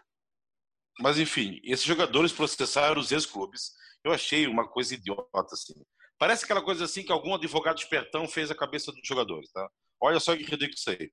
[0.99, 3.71] Mas, enfim, esses jogadores processaram os ex-clubes.
[4.03, 5.73] Eu achei uma coisa idiota, assim.
[6.17, 9.69] Parece aquela coisa assim que algum advogado espertão fez a cabeça dos jogadores, tá?
[10.01, 11.11] Olha só que ridículo isso aí.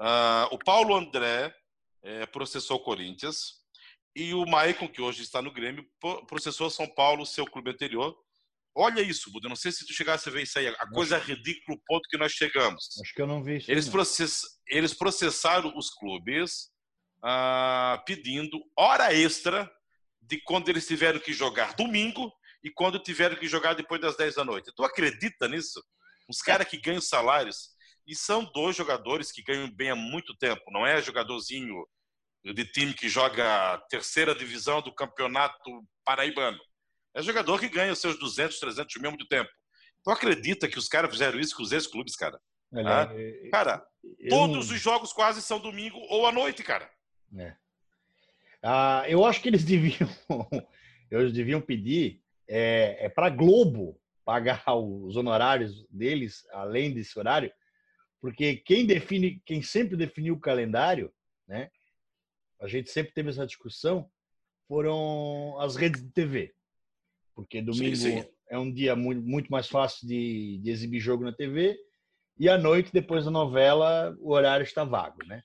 [0.00, 1.54] Uh, o Paulo André
[2.02, 3.62] é, processou o Corinthians
[4.14, 5.86] e o Maicon, que hoje está no Grêmio,
[6.26, 8.14] processou São Paulo, seu clube anterior.
[8.74, 9.48] Olha isso, Buda.
[9.48, 10.66] Não sei se tu chegasse a ver isso aí.
[10.66, 12.88] A coisa é ridícula, o ponto que nós chegamos.
[13.02, 13.70] Acho que eu não vi isso.
[13.70, 14.42] Eles, process...
[14.66, 16.70] Eles processaram os clubes
[17.24, 19.70] uh, pedindo hora extra
[20.20, 22.32] de quando eles tiveram que jogar domingo
[22.64, 24.72] e quando tiveram que jogar depois das 10 da noite.
[24.74, 25.82] Tu acredita nisso?
[26.28, 27.70] Os caras que ganham salários
[28.06, 30.62] E são dois jogadores que ganham bem há muito tempo.
[30.70, 31.86] Não é jogadorzinho
[32.44, 36.58] de time que joga terceira divisão do campeonato paraibano.
[37.14, 39.50] É jogador que ganha os seus 200, 300 mil muito tempo.
[40.02, 42.40] Tu acredita que os caras fizeram isso com os ex-clubes, cara?
[42.74, 43.08] ah?
[43.52, 43.86] Cara,
[44.28, 44.74] todos não...
[44.74, 46.90] os jogos quase são domingo ou à noite, cara.
[47.38, 47.54] É.
[48.62, 50.08] Ah, eu acho que eles deviam,
[51.10, 57.52] eles deviam pedir é, é para Globo pagar os honorários deles além desse horário,
[58.22, 61.12] porque quem define, quem sempre definiu o calendário,
[61.46, 61.68] né?
[62.60, 64.08] A gente sempre teve essa discussão,
[64.68, 66.54] foram as redes de TV,
[67.34, 68.28] porque domingo sim, sim.
[68.48, 71.76] é um dia muito, muito mais fácil de, de exibir jogo na TV
[72.38, 75.42] e à noite depois da novela o horário está vago, né?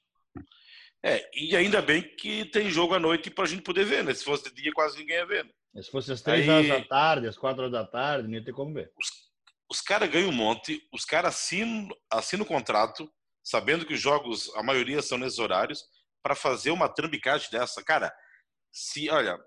[1.03, 4.13] É, e ainda bem que tem jogo à noite para a gente poder ver, né?
[4.13, 5.45] Se fosse de dia, quase ninguém ia ver.
[5.73, 5.81] Né?
[5.81, 6.49] Se fosse às três Aí...
[6.49, 8.91] horas da tarde, às quatro horas da tarde, não ia ter como ver.
[8.95, 9.26] Os,
[9.69, 13.11] os caras ganham um monte, os caras assinam, assinam o contrato,
[13.43, 15.83] sabendo que os jogos, a maioria são nesses horários,
[16.23, 17.83] para fazer uma trambicagem dessa.
[17.83, 18.13] Cara,
[18.71, 19.37] se, olha,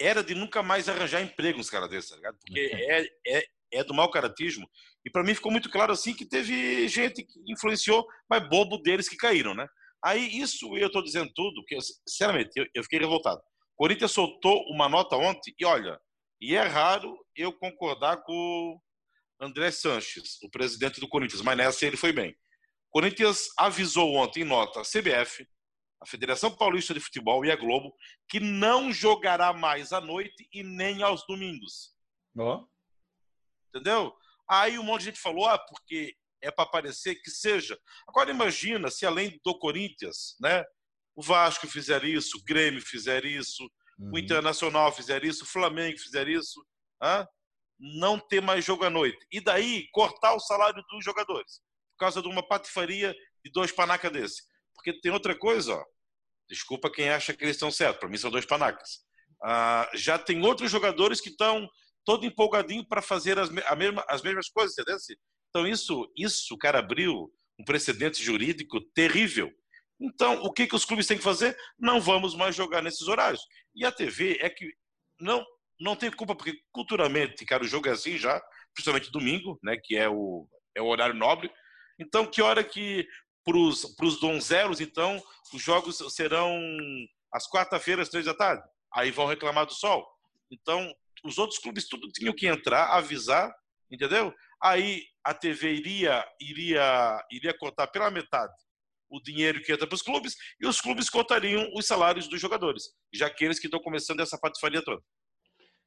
[0.00, 2.36] era de nunca mais arranjar emprego nos caras desses, tá ligado?
[2.38, 4.68] Porque é, é, é do mau caratismo.
[5.04, 9.08] E para mim ficou muito claro assim que teve gente que influenciou, mas bobo deles
[9.08, 9.66] que caíram, né?
[10.04, 13.40] Aí, isso eu estou dizendo tudo, porque, sinceramente, eu, eu fiquei revoltado.
[13.74, 15.98] Corinthians soltou uma nota ontem, e olha,
[16.40, 18.78] e é raro eu concordar com
[19.40, 22.30] André Sanches, o presidente do Corinthians, mas nessa ele foi bem.
[22.88, 25.46] O Corinthians avisou ontem em nota a CBF,
[26.00, 27.94] a Federação Paulista de Futebol e a Globo
[28.28, 31.94] que não jogará mais à noite e nem aos domingos.
[32.36, 32.66] Oh.
[33.68, 34.14] Entendeu?
[34.48, 37.78] Aí um monte de gente falou, ah, porque é para parecer que seja.
[38.06, 40.62] Agora imagina se além do Corinthians, né,
[41.16, 43.64] o Vasco fizer isso, o Grêmio fizer isso,
[43.98, 44.12] uhum.
[44.12, 46.64] o Internacional fizer isso, o Flamengo fizer isso,
[47.00, 47.26] ah,
[47.78, 49.18] não ter mais jogo à noite.
[49.30, 51.60] E daí cortar o salário dos jogadores
[51.94, 53.14] por causa de uma patifaria
[53.44, 54.42] de dois panacas desse.
[54.74, 55.84] Porque tem outra coisa, ó.
[56.48, 59.04] Desculpa quem acha que eles estão certos, para mim são dois panacas.
[59.42, 61.68] Ah, já tem outros jogadores que estão
[62.04, 64.98] todo empolgadinho para fazer as, mesma, as mesmas coisas, entendeu?
[65.48, 69.50] Então, isso, isso, cara, abriu um precedente jurídico terrível.
[70.00, 71.56] Então, o que, que os clubes têm que fazer?
[71.78, 73.40] Não vamos mais jogar nesses horários.
[73.74, 74.70] E a TV é que
[75.20, 75.44] não,
[75.80, 78.40] não tem culpa, porque culturalmente, cara, o jogo é assim já,
[78.74, 81.50] principalmente domingo, né, que é o, é o horário nobre.
[81.98, 83.06] Então, que hora que
[83.44, 85.22] para os donzelos, então,
[85.52, 86.58] os jogos serão
[87.32, 88.62] às quarta-feiras, três da tarde?
[88.92, 90.06] Aí vão reclamar do sol.
[90.50, 93.52] Então, os outros clubes tudo tinham que entrar, avisar,
[93.90, 94.32] entendeu?
[94.62, 98.52] Aí a TV iria, iria, iria cortar pela metade
[99.14, 102.84] o dinheiro que entra para os clubes e os clubes cortariam os salários dos jogadores,
[103.12, 105.00] já que eles que estão começando essa patifaria toda.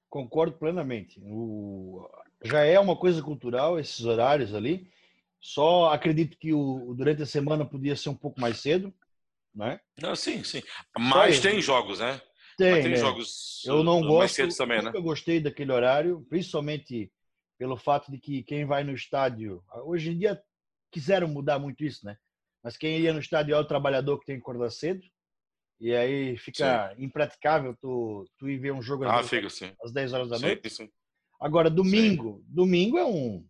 [0.10, 1.20] Concordo plenamente.
[1.24, 2.08] O...
[2.44, 4.90] Já é uma coisa cultural esses horários ali.
[5.40, 8.94] Só acredito que o durante a semana podia ser um pouco mais cedo,
[9.54, 9.80] né?
[10.02, 10.62] Não, sim, sim.
[10.98, 12.22] Mas tem jogos, né?
[12.58, 12.98] Tem, Mas tem né?
[12.98, 13.64] jogos.
[13.66, 14.48] Eu não gosto.
[14.58, 14.92] Também, né?
[14.94, 17.12] Eu gostei daquele horário, principalmente
[17.58, 20.42] pelo fato de que quem vai no estádio, hoje em dia
[20.92, 22.18] quiseram mudar muito isso, né?
[22.64, 25.02] Mas quem ia no estádio é o trabalhador que tem que acordar cedo.
[25.80, 27.04] E aí fica sim.
[27.04, 29.72] impraticável tu, tu ir ver um jogo ah, fica, sim.
[29.84, 30.70] às 10 horas da noite.
[30.70, 30.90] Sim,
[31.40, 33.46] Agora, domingo, domingo é um,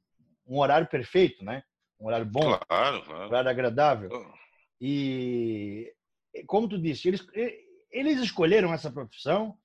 [0.45, 1.63] um horário perfeito, né?
[1.99, 3.23] Um horário bom, claro, claro.
[3.23, 4.09] um horário agradável.
[4.79, 5.91] E,
[6.45, 7.25] como tu disse, eles,
[7.91, 9.57] eles escolheram essa profissão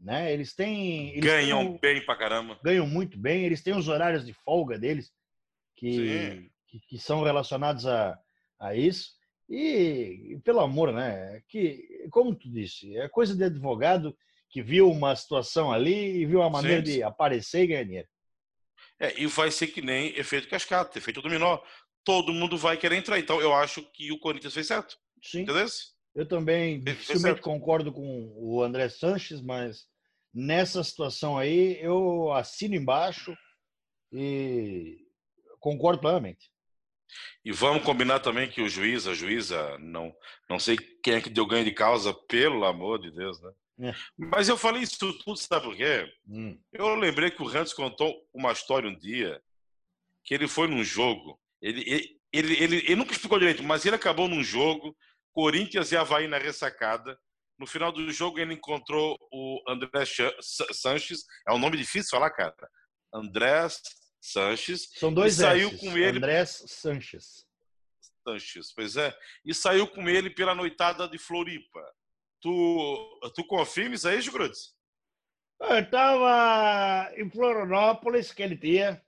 [0.00, 0.32] né?
[0.32, 1.10] Eles têm.
[1.10, 2.58] Eles ganham têm, bem pra caramba.
[2.62, 3.44] Ganham muito bem.
[3.44, 5.12] Eles têm os horários de folga deles
[5.74, 8.18] que, que, que, são relacionados a,
[8.58, 9.15] a isso.
[9.48, 11.42] E, e, pelo amor, né?
[11.48, 14.16] Que, como tu disse, é coisa de advogado
[14.48, 16.96] que viu uma situação ali e viu a maneira sim, sim.
[16.98, 18.08] de aparecer e ganhar dinheiro.
[18.98, 21.58] É, e vai ser que nem efeito cascata, efeito dominó.
[22.04, 23.18] Todo mundo vai querer entrar.
[23.18, 24.96] Então, eu acho que o Corinthians fez certo.
[25.22, 25.42] Sim.
[25.42, 25.66] Entendeu?
[26.14, 29.86] Eu também dificilmente concordo com o André Sanches, mas
[30.32, 33.36] nessa situação aí eu assino embaixo
[34.10, 34.98] e
[35.60, 36.50] concordo plenamente.
[37.44, 40.14] E vamos combinar também que o juiz, a juíza, não,
[40.48, 43.52] não sei quem é que deu ganho de causa, pelo amor de Deus, né?
[43.78, 43.94] É.
[44.16, 46.10] Mas eu falei isso tudo, sabe por quê?
[46.26, 46.58] Hum.
[46.72, 49.40] Eu lembrei que o Hans contou uma história um dia,
[50.24, 53.96] que ele foi num jogo, ele, ele, ele, ele, ele nunca explicou direito, mas ele
[53.96, 54.96] acabou num jogo
[55.36, 57.18] Corinthians e Havaí na ressacada.
[57.58, 60.04] No final do jogo, ele encontrou o André
[60.72, 61.24] Sanches.
[61.46, 62.54] É um nome difícil de falar, cara.
[63.12, 63.66] André
[64.20, 64.90] Sanches.
[64.94, 66.18] São dois e saiu com ele.
[66.18, 67.46] André Sanches.
[68.26, 69.16] Sanches, pois é.
[69.44, 71.80] E saiu com ele pela noitada de Floripa.
[72.40, 74.74] Tu, tu confirma isso aí, Jugrutes?
[75.60, 79.02] Eu estava em Florianópolis aquele dia.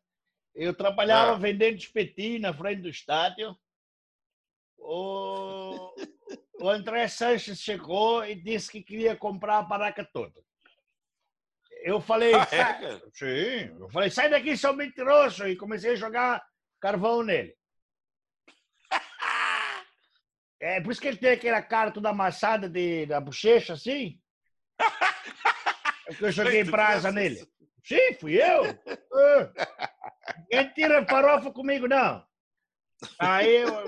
[0.55, 1.39] Eu trabalhava ah.
[1.39, 3.57] vendendo espetinho na frente do estádio.
[4.79, 5.95] O,
[6.61, 10.43] o André Sanches chegou e disse que queria comprar a baraca toda.
[11.89, 16.45] Eu falei, ah, é, sim, eu falei, sai daqui, seu mentiroso, e comecei a jogar
[16.79, 17.57] carvão nele.
[20.61, 24.21] É por isso que ele tem aquela cara toda amassada de, da bochecha, assim.
[24.81, 27.47] É porque eu joguei brasa nele.
[27.85, 28.65] Sim, fui eu.
[30.51, 32.27] Quem tira farofa comigo, não.
[33.21, 33.87] Aí eu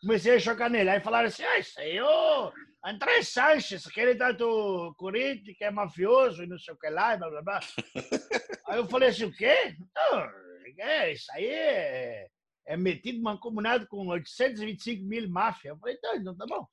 [0.00, 0.88] comecei a jogar nele.
[0.88, 2.50] Aí falaram assim, ah, isso aí, ô,
[2.86, 7.28] André Sanches, aquele do Corinthians, que é mafioso e não sei o que lá, blá,
[7.28, 7.60] blá, blá.
[8.68, 9.76] Aí eu falei assim, o quê?
[9.92, 10.30] Não,
[10.78, 12.28] é, isso aí é,
[12.66, 15.70] é metido mancomunado com 825 mil máfia.
[15.70, 16.66] Eu falei, então, então tá bom.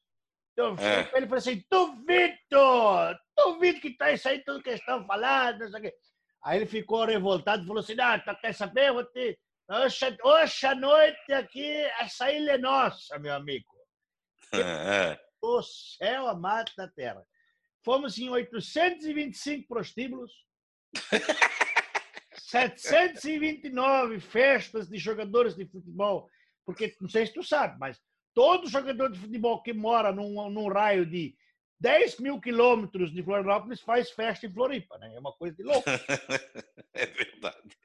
[0.51, 1.17] Então, é.
[1.17, 5.79] ele falou assim, duvido, duvido que tá isso aí tudo que estão falando, não sei
[5.79, 5.95] o quê.
[6.43, 9.39] Aí ele ficou revoltado e falou assim, ah, tá, quer saber, vou te...
[9.67, 13.65] Hoje, hoje à noite aqui, essa ilha é nossa, meu amigo.
[14.53, 15.17] É.
[15.43, 17.21] O céu amado da terra.
[17.83, 20.31] Fomos em 825 prostíbulos,
[22.33, 26.29] 729 festas de jogadores de futebol,
[26.65, 27.99] porque não sei se tu sabe, mas
[28.33, 31.35] todo jogador de futebol que mora num, num raio de
[31.77, 35.13] 10 mil quilômetros de Florianópolis faz festa em Floripa, né?
[35.13, 35.83] É uma coisa de louco.
[36.93, 37.77] é verdade.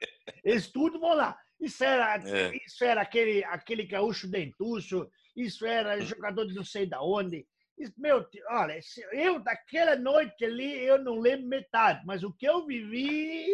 [0.45, 1.37] Eles tudo vão lá.
[1.59, 2.55] Isso era, é.
[2.65, 5.11] isso era aquele, aquele gaúcho dentuço,
[5.43, 7.47] isso era jogador de não sei da onde.
[7.77, 8.79] Isso, meu, olha,
[9.13, 13.47] eu daquela noite ali eu não lembro metade, mas o que eu vivi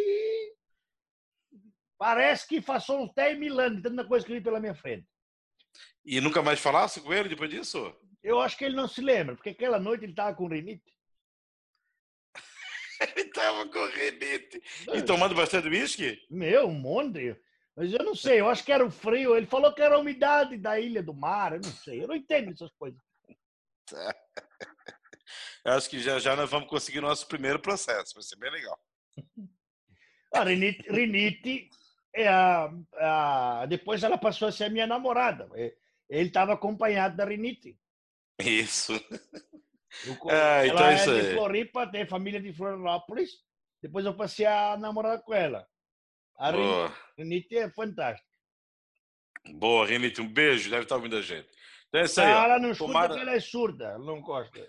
[1.96, 5.06] parece que passou uns 10 mil anos, tanta coisa que eu vi pela minha frente.
[6.04, 7.94] E nunca mais falasse com ele depois disso?
[8.22, 10.92] Eu acho que ele não se lembra, porque aquela noite ele estava com rinite.
[13.16, 14.60] ele estava com rinite.
[14.92, 16.20] E tomando bastante whisky?
[16.30, 17.36] Meu, um monte.
[17.76, 19.36] Mas eu não sei, eu acho que era o frio.
[19.36, 21.52] Ele falou que era a umidade da ilha do mar.
[21.52, 23.00] Eu não sei, eu não entendo essas coisas.
[25.64, 28.14] Eu acho que já já nós vamos conseguir nosso primeiro processo.
[28.14, 28.78] Vai ser bem legal.
[30.32, 31.68] A rinite, rinite
[32.14, 35.48] é a, a, depois ela passou a ser minha namorada.
[36.08, 37.78] Ele estava acompanhado da rinite.
[38.38, 38.92] Isso.
[38.92, 43.30] Eu, ah, então ela é de Floripa, tem família de Florianópolis.
[43.80, 45.66] Depois eu passei a namorar com ela.
[46.38, 46.94] A Boa.
[47.18, 48.28] Rinite é fantástica.
[49.54, 50.70] Boa, Rinite, um beijo.
[50.70, 51.48] Deve estar ouvindo a gente.
[51.88, 52.30] Então é isso aí.
[52.30, 53.20] Ela não escuta Tomara...
[53.20, 54.68] ela é surda, ela não gosta.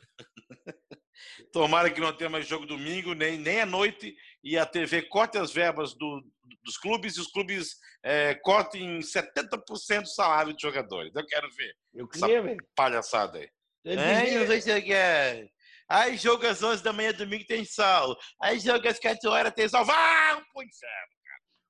[1.51, 5.37] Tomara que não tenha mais jogo domingo, nem, nem à noite, e a TV corte
[5.37, 6.23] as verbas do,
[6.63, 11.13] dos clubes e os clubes é, cortem 70% do salário de jogadores.
[11.15, 11.75] Eu quero ver.
[11.93, 12.57] Eu queria ver.
[12.75, 13.49] Palhaçada aí.
[13.85, 15.47] É, não sei se é.
[15.89, 18.15] Aí joga às 11 da manhã, domingo tem sol.
[18.41, 19.85] Aí joga às 4 horas, tem sol.
[19.85, 21.17] Vá, pô, inferno,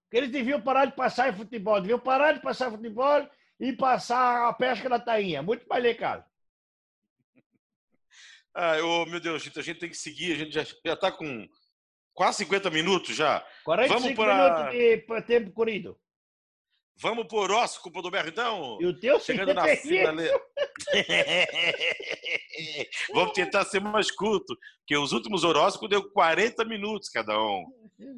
[0.10, 0.24] cara.
[0.24, 1.82] Eles deviam parar de passar em futebol.
[1.82, 3.28] Deviam parar de passar futebol
[3.60, 5.42] e passar a pesca da tainha.
[5.42, 6.26] Muito mais legal.
[8.60, 10.34] Ah, oh, meu Deus, gente, a gente tem que seguir.
[10.34, 11.48] A gente já, já tá com
[12.12, 13.46] quase 50 minutos já.
[13.64, 14.36] 45 Vamos pra...
[14.36, 15.96] minutos de tempo corrido.
[17.00, 18.80] Vamos pro horóscopo do Berro, então?
[18.82, 20.28] E o teu Chegando na fila ali.
[23.14, 27.66] Vamos tentar ser mais curto, porque os últimos horóscopos deu 40 minutos cada um.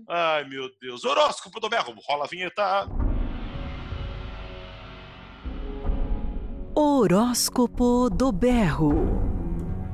[0.07, 1.03] Ai, meu Deus.
[1.05, 2.87] Horóscopo do Berro, rola a vinheta.
[6.75, 8.93] Horóscopo do Berro.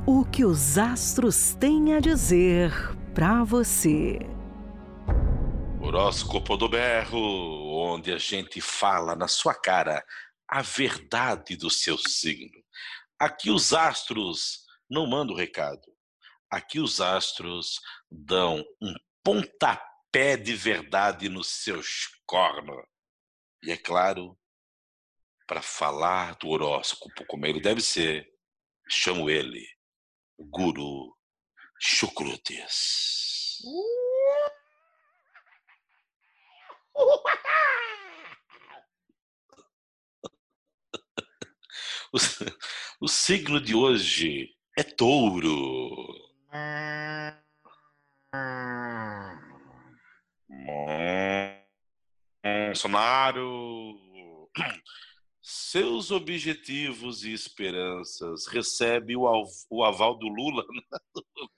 [0.08, 2.72] O que os astros têm a dizer
[3.14, 4.20] para você.
[5.82, 7.20] Horóscopo do Berro,
[7.76, 10.04] onde a gente fala na sua cara
[10.48, 12.65] a verdade do seu signo.
[13.18, 15.96] Aqui os astros não mandam recado.
[16.50, 17.80] Aqui os astros
[18.12, 18.94] dão um
[19.24, 22.86] pontapé de verdade nos seus cornos.
[23.64, 24.38] E é claro,
[25.48, 28.30] para falar do horóscopo como ele deve ser,
[28.90, 29.66] chamo ele,
[30.38, 31.18] Guru
[31.80, 33.60] Chucrutes.
[43.06, 46.08] O, signo de hoje é touro.
[52.44, 53.96] Bolsonaro.
[55.40, 59.32] Seus objetivos e esperanças recebe o,
[59.70, 60.66] o aval do Lula.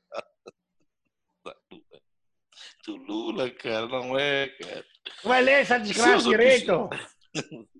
[2.85, 4.85] Do Lula, cara, não é, cara.
[5.23, 6.89] Vai ler essa desgraça direito.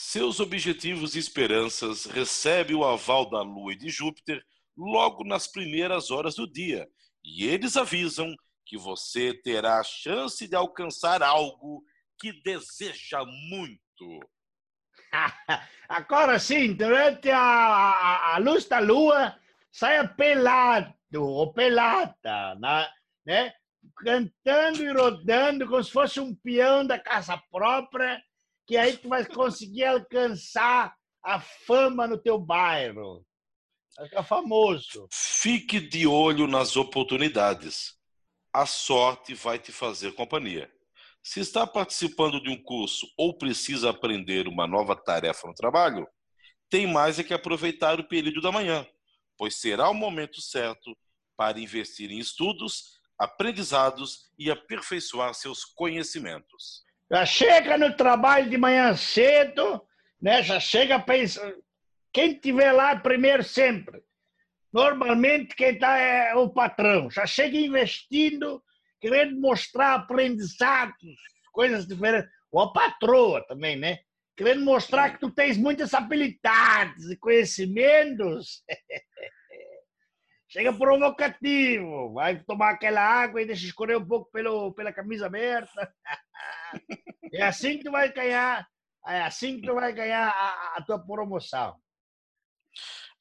[0.00, 4.40] Seus objetivos e esperanças recebem o aval da Lua e de Júpiter
[4.76, 6.88] logo nas primeiras horas do dia.
[7.24, 8.32] E eles avisam
[8.64, 11.82] que você terá a chance de alcançar algo
[12.16, 14.20] que deseja muito?
[15.88, 19.36] Agora sim, durante a, a, luz da lua,
[19.72, 22.54] saia pelado ou pelada,
[23.26, 23.52] né?
[23.96, 28.22] cantando e rodando como se fosse um peão da casa própria,
[28.68, 30.94] que aí tu vai conseguir alcançar
[31.24, 33.24] a fama no teu bairro.
[33.96, 35.08] Vai ficar famoso.
[35.10, 37.96] Fique de olho nas oportunidades.
[38.52, 40.70] A sorte vai te fazer companhia.
[41.22, 46.06] Se está participando de um curso ou precisa aprender uma nova tarefa no trabalho,
[46.68, 48.86] tem mais é que aproveitar o período da manhã,
[49.38, 50.94] pois será o momento certo
[51.38, 56.86] para investir em estudos, aprendizados e aperfeiçoar seus conhecimentos.
[57.10, 59.82] Já chega no trabalho de manhã cedo,
[60.20, 60.42] né?
[60.42, 61.56] Já chega pensando.
[62.12, 64.02] Quem tiver lá primeiro sempre.
[64.72, 67.10] Normalmente quem está é o patrão.
[67.10, 68.62] Já chega investindo,
[69.00, 71.16] querendo mostrar aprendizados,
[71.52, 72.30] coisas diferentes.
[72.50, 73.98] Ou a patroa também, né?
[74.36, 78.62] Querendo mostrar que tu tens muitas habilidades e conhecimentos.
[80.48, 85.92] chega provocativo, vai tomar aquela água e deixa escorrer um pouco pelo, pela camisa aberta.
[87.30, 88.66] É assim que tu vai ganhar,
[89.06, 91.76] é assim que tu vai ganhar a, a tua promoção.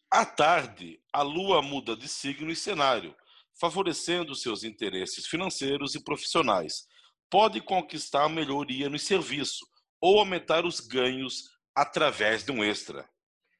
[0.10, 3.14] À tarde, a lua muda de signo e cenário,
[3.60, 6.88] favorecendo seus interesses financeiros e profissionais.
[7.30, 9.66] Pode conquistar melhoria no serviço
[10.00, 11.44] ou aumentar os ganhos
[11.76, 13.08] através de um extra.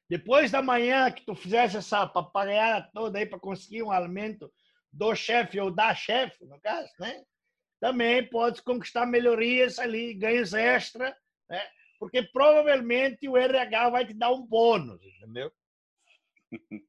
[0.08, 4.50] Depois da manhã que tu fizesse essa papagaiada toda aí para conseguir um alimento
[4.90, 7.22] do chefe ou da chefe, no caso, né?
[7.80, 11.16] Também pode conquistar melhorias ali, ganhos extra,
[11.48, 11.62] né?
[11.98, 15.52] Porque provavelmente o RH vai te dar um bônus, entendeu?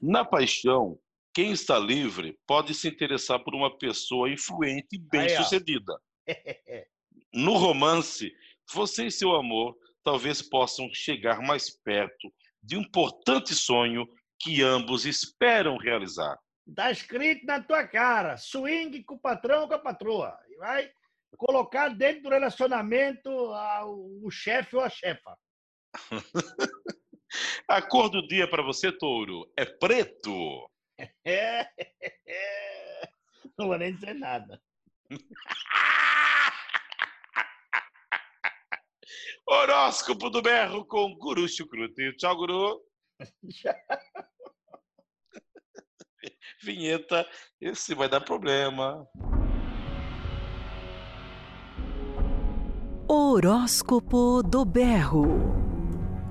[0.00, 0.98] Na paixão,
[1.34, 5.98] quem está livre pode se interessar por uma pessoa influente e bem-sucedida.
[7.32, 8.32] No romance,
[8.72, 12.32] você e seu amor talvez possam chegar mais perto
[12.62, 14.06] de um importante sonho
[14.40, 16.38] que ambos esperam realizar.
[16.66, 20.36] Está escrito na tua cara, swing com o patrão ou com a patroa.
[20.48, 20.90] E vai
[21.36, 25.38] colocar dentro do relacionamento o chefe ou a chefa.
[27.68, 30.68] a cor do dia para você, touro, é preto.
[31.26, 31.68] É.
[33.58, 34.58] Não vou nem dizer nada.
[39.46, 42.16] Horóscopo do berro com Guru Chucrute.
[42.16, 42.82] Tchau, Guru.
[46.62, 47.26] Vinheta,
[47.60, 49.06] esse vai dar problema.
[53.08, 55.54] Horóscopo do berro.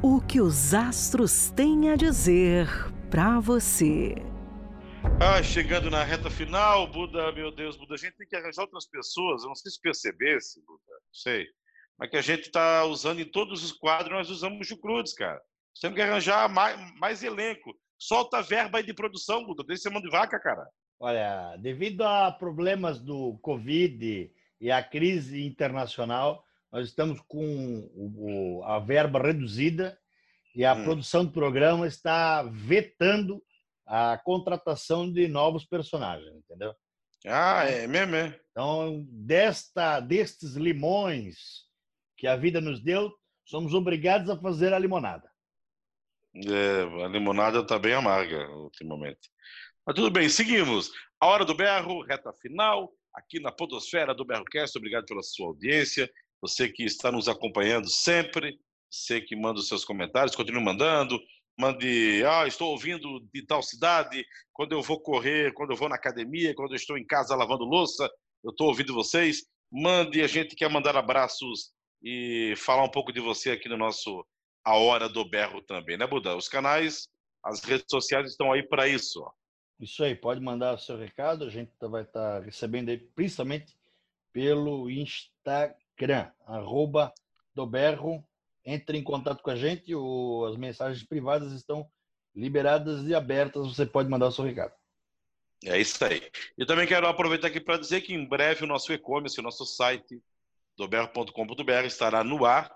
[0.03, 2.67] O que os astros têm a dizer
[3.09, 4.15] para você.
[5.21, 8.87] Ah, chegando na reta final, Buda, meu Deus, Buda, a gente tem que arranjar outras
[8.87, 9.43] pessoas.
[9.43, 11.47] Eu não sei se percebesse, Buda, não sei
[11.97, 15.41] mas que a gente está usando em todos os quadros, nós usamos Jucrudes, cara.
[15.79, 17.73] Temos que arranjar mais, mais elenco.
[17.97, 19.63] Solta a verba aí de produção, Buda.
[19.63, 20.67] Deixa mão de vaca, cara.
[20.99, 24.31] Olha, devido a problemas do Covid
[24.61, 29.97] e a crise internacional, nós estamos com o, a verba reduzida
[30.55, 30.83] e a hum.
[30.83, 33.43] produção do programa está vetando
[33.85, 36.73] a contratação de novos personagens, entendeu?
[37.25, 38.39] Ah, é mesmo, é?
[38.51, 41.65] Então, desta, destes limões
[42.17, 45.29] que a vida nos deu, somos obrigados a fazer a limonada.
[46.35, 49.29] É, a limonada está bem amarga ultimamente.
[49.85, 50.91] Mas tudo bem, seguimos.
[51.19, 54.77] A hora do berro, reta final, aqui na Podosfera do Berrocast.
[54.77, 56.11] Obrigado pela sua audiência.
[56.41, 58.59] Você que está nos acompanhando sempre,
[58.91, 61.19] você que manda os seus comentários, continue mandando.
[61.57, 65.95] Mande, ah, estou ouvindo de tal cidade, quando eu vou correr, quando eu vou na
[65.95, 68.09] academia, quando eu estou em casa lavando louça,
[68.43, 69.45] eu estou ouvindo vocês.
[69.71, 71.71] Mande, a gente quer mandar abraços
[72.03, 74.25] e falar um pouco de você aqui no nosso
[74.65, 76.35] A Hora do Berro também, né, Buda?
[76.35, 77.07] Os canais,
[77.43, 79.21] as redes sociais estão aí para isso.
[79.21, 79.31] Ó.
[79.79, 83.77] Isso aí, pode mandar o seu recado, a gente vai estar tá recebendo aí, principalmente
[84.33, 87.13] pelo Instagram, arroba
[87.53, 88.25] do Berro.
[88.65, 91.87] Entre em contato com a gente, o, as mensagens privadas estão
[92.35, 94.73] liberadas e abertas, você pode mandar o seu recado.
[95.63, 96.21] É isso aí.
[96.57, 99.65] Eu também quero aproveitar aqui para dizer que em breve o nosso e-commerce, o nosso
[99.65, 100.21] site,
[100.75, 102.69] doberro.com.br estará no ar.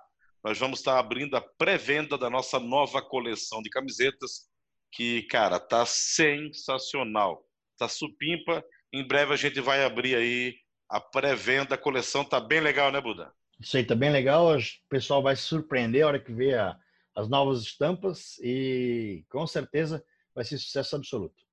[0.43, 4.47] Nós vamos estar abrindo a pré-venda da nossa nova coleção de camisetas,
[4.91, 7.45] que, cara, tá sensacional.
[7.77, 8.63] Tá supimpa.
[8.91, 10.55] Em breve a gente vai abrir aí
[10.89, 11.75] a pré-venda.
[11.75, 13.31] A coleção tá bem legal, né, Buda?
[13.59, 14.57] Isso aí tá bem legal.
[14.57, 16.77] O pessoal vai se surpreender a hora que vê a,
[17.15, 21.43] as novas estampas e com certeza vai ser sucesso absoluto.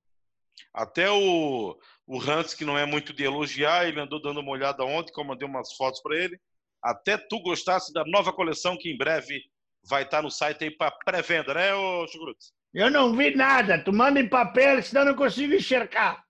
[0.73, 1.77] Até o,
[2.07, 5.21] o Hans, que não é muito de elogiar, ele andou dando uma olhada ontem, que
[5.21, 6.41] eu mandei umas fotos para ele.
[6.87, 9.43] Até tu gostasse da nova coleção que em breve
[9.83, 12.53] vai estar no site aí para pré-venda, né, ô Chucrutes?
[12.73, 13.83] Eu não vi nada.
[13.83, 16.23] Tu manda em papel, senão eu não consigo enxergar.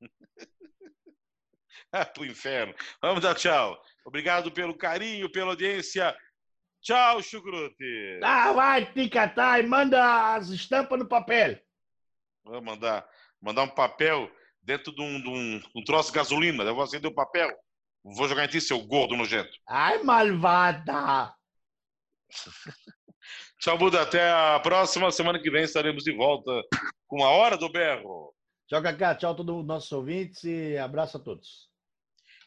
[1.92, 2.74] ah, pro inferno.
[3.00, 3.80] Vamos dar tchau.
[4.04, 6.14] Obrigado pelo carinho, pela audiência.
[6.82, 8.20] Tchau, Chucrute.
[8.22, 11.58] Ah, vai te catar e manda as estampas no papel.
[12.44, 13.08] Vou mandar,
[13.40, 14.30] mandar um papel
[14.62, 16.62] dentro de um, de um, um troço de gasolina.
[16.62, 17.50] Eu vou acender o papel.
[18.14, 19.50] Vou jogar em ti, seu gordo nojento.
[19.66, 21.34] Ai, malvada!
[23.58, 24.02] Tchau, Buda.
[24.02, 25.10] Até a próxima.
[25.10, 26.62] Semana que vem estaremos de volta
[27.08, 28.32] com a Hora do Berro.
[28.68, 29.12] Tchau, Cacá.
[29.16, 31.68] Tchau a todos os nossos ouvintes e abraço a todos.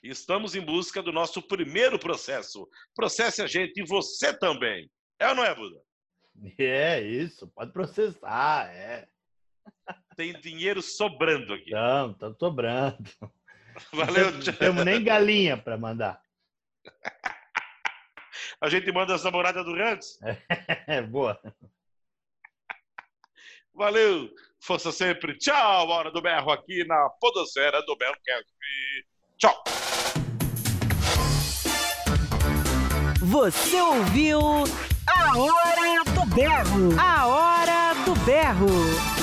[0.01, 2.65] Estamos em busca do nosso primeiro processo.
[2.95, 4.89] Processe a gente e você também.
[5.19, 5.81] É ou não é, Buda?
[6.57, 7.49] É isso.
[7.49, 9.09] Pode processar, é.
[10.15, 11.71] Tem dinheiro sobrando aqui.
[11.71, 13.03] Não, tá sobrando.
[13.93, 14.31] Valeu.
[14.31, 16.21] Não temos nem galinha para mandar.
[18.61, 20.19] A gente manda as namoradas do Rantes.
[20.87, 21.39] É, boa.
[23.73, 24.29] Valeu.
[24.59, 25.37] Força sempre.
[25.37, 25.87] Tchau.
[25.87, 28.51] Hora do Berro aqui na Podosfera do Berro Cast.
[29.37, 29.63] Tchau.
[33.21, 34.39] Você ouviu
[35.07, 36.99] A Hora do Berro.
[36.99, 39.18] A Hora do Berro.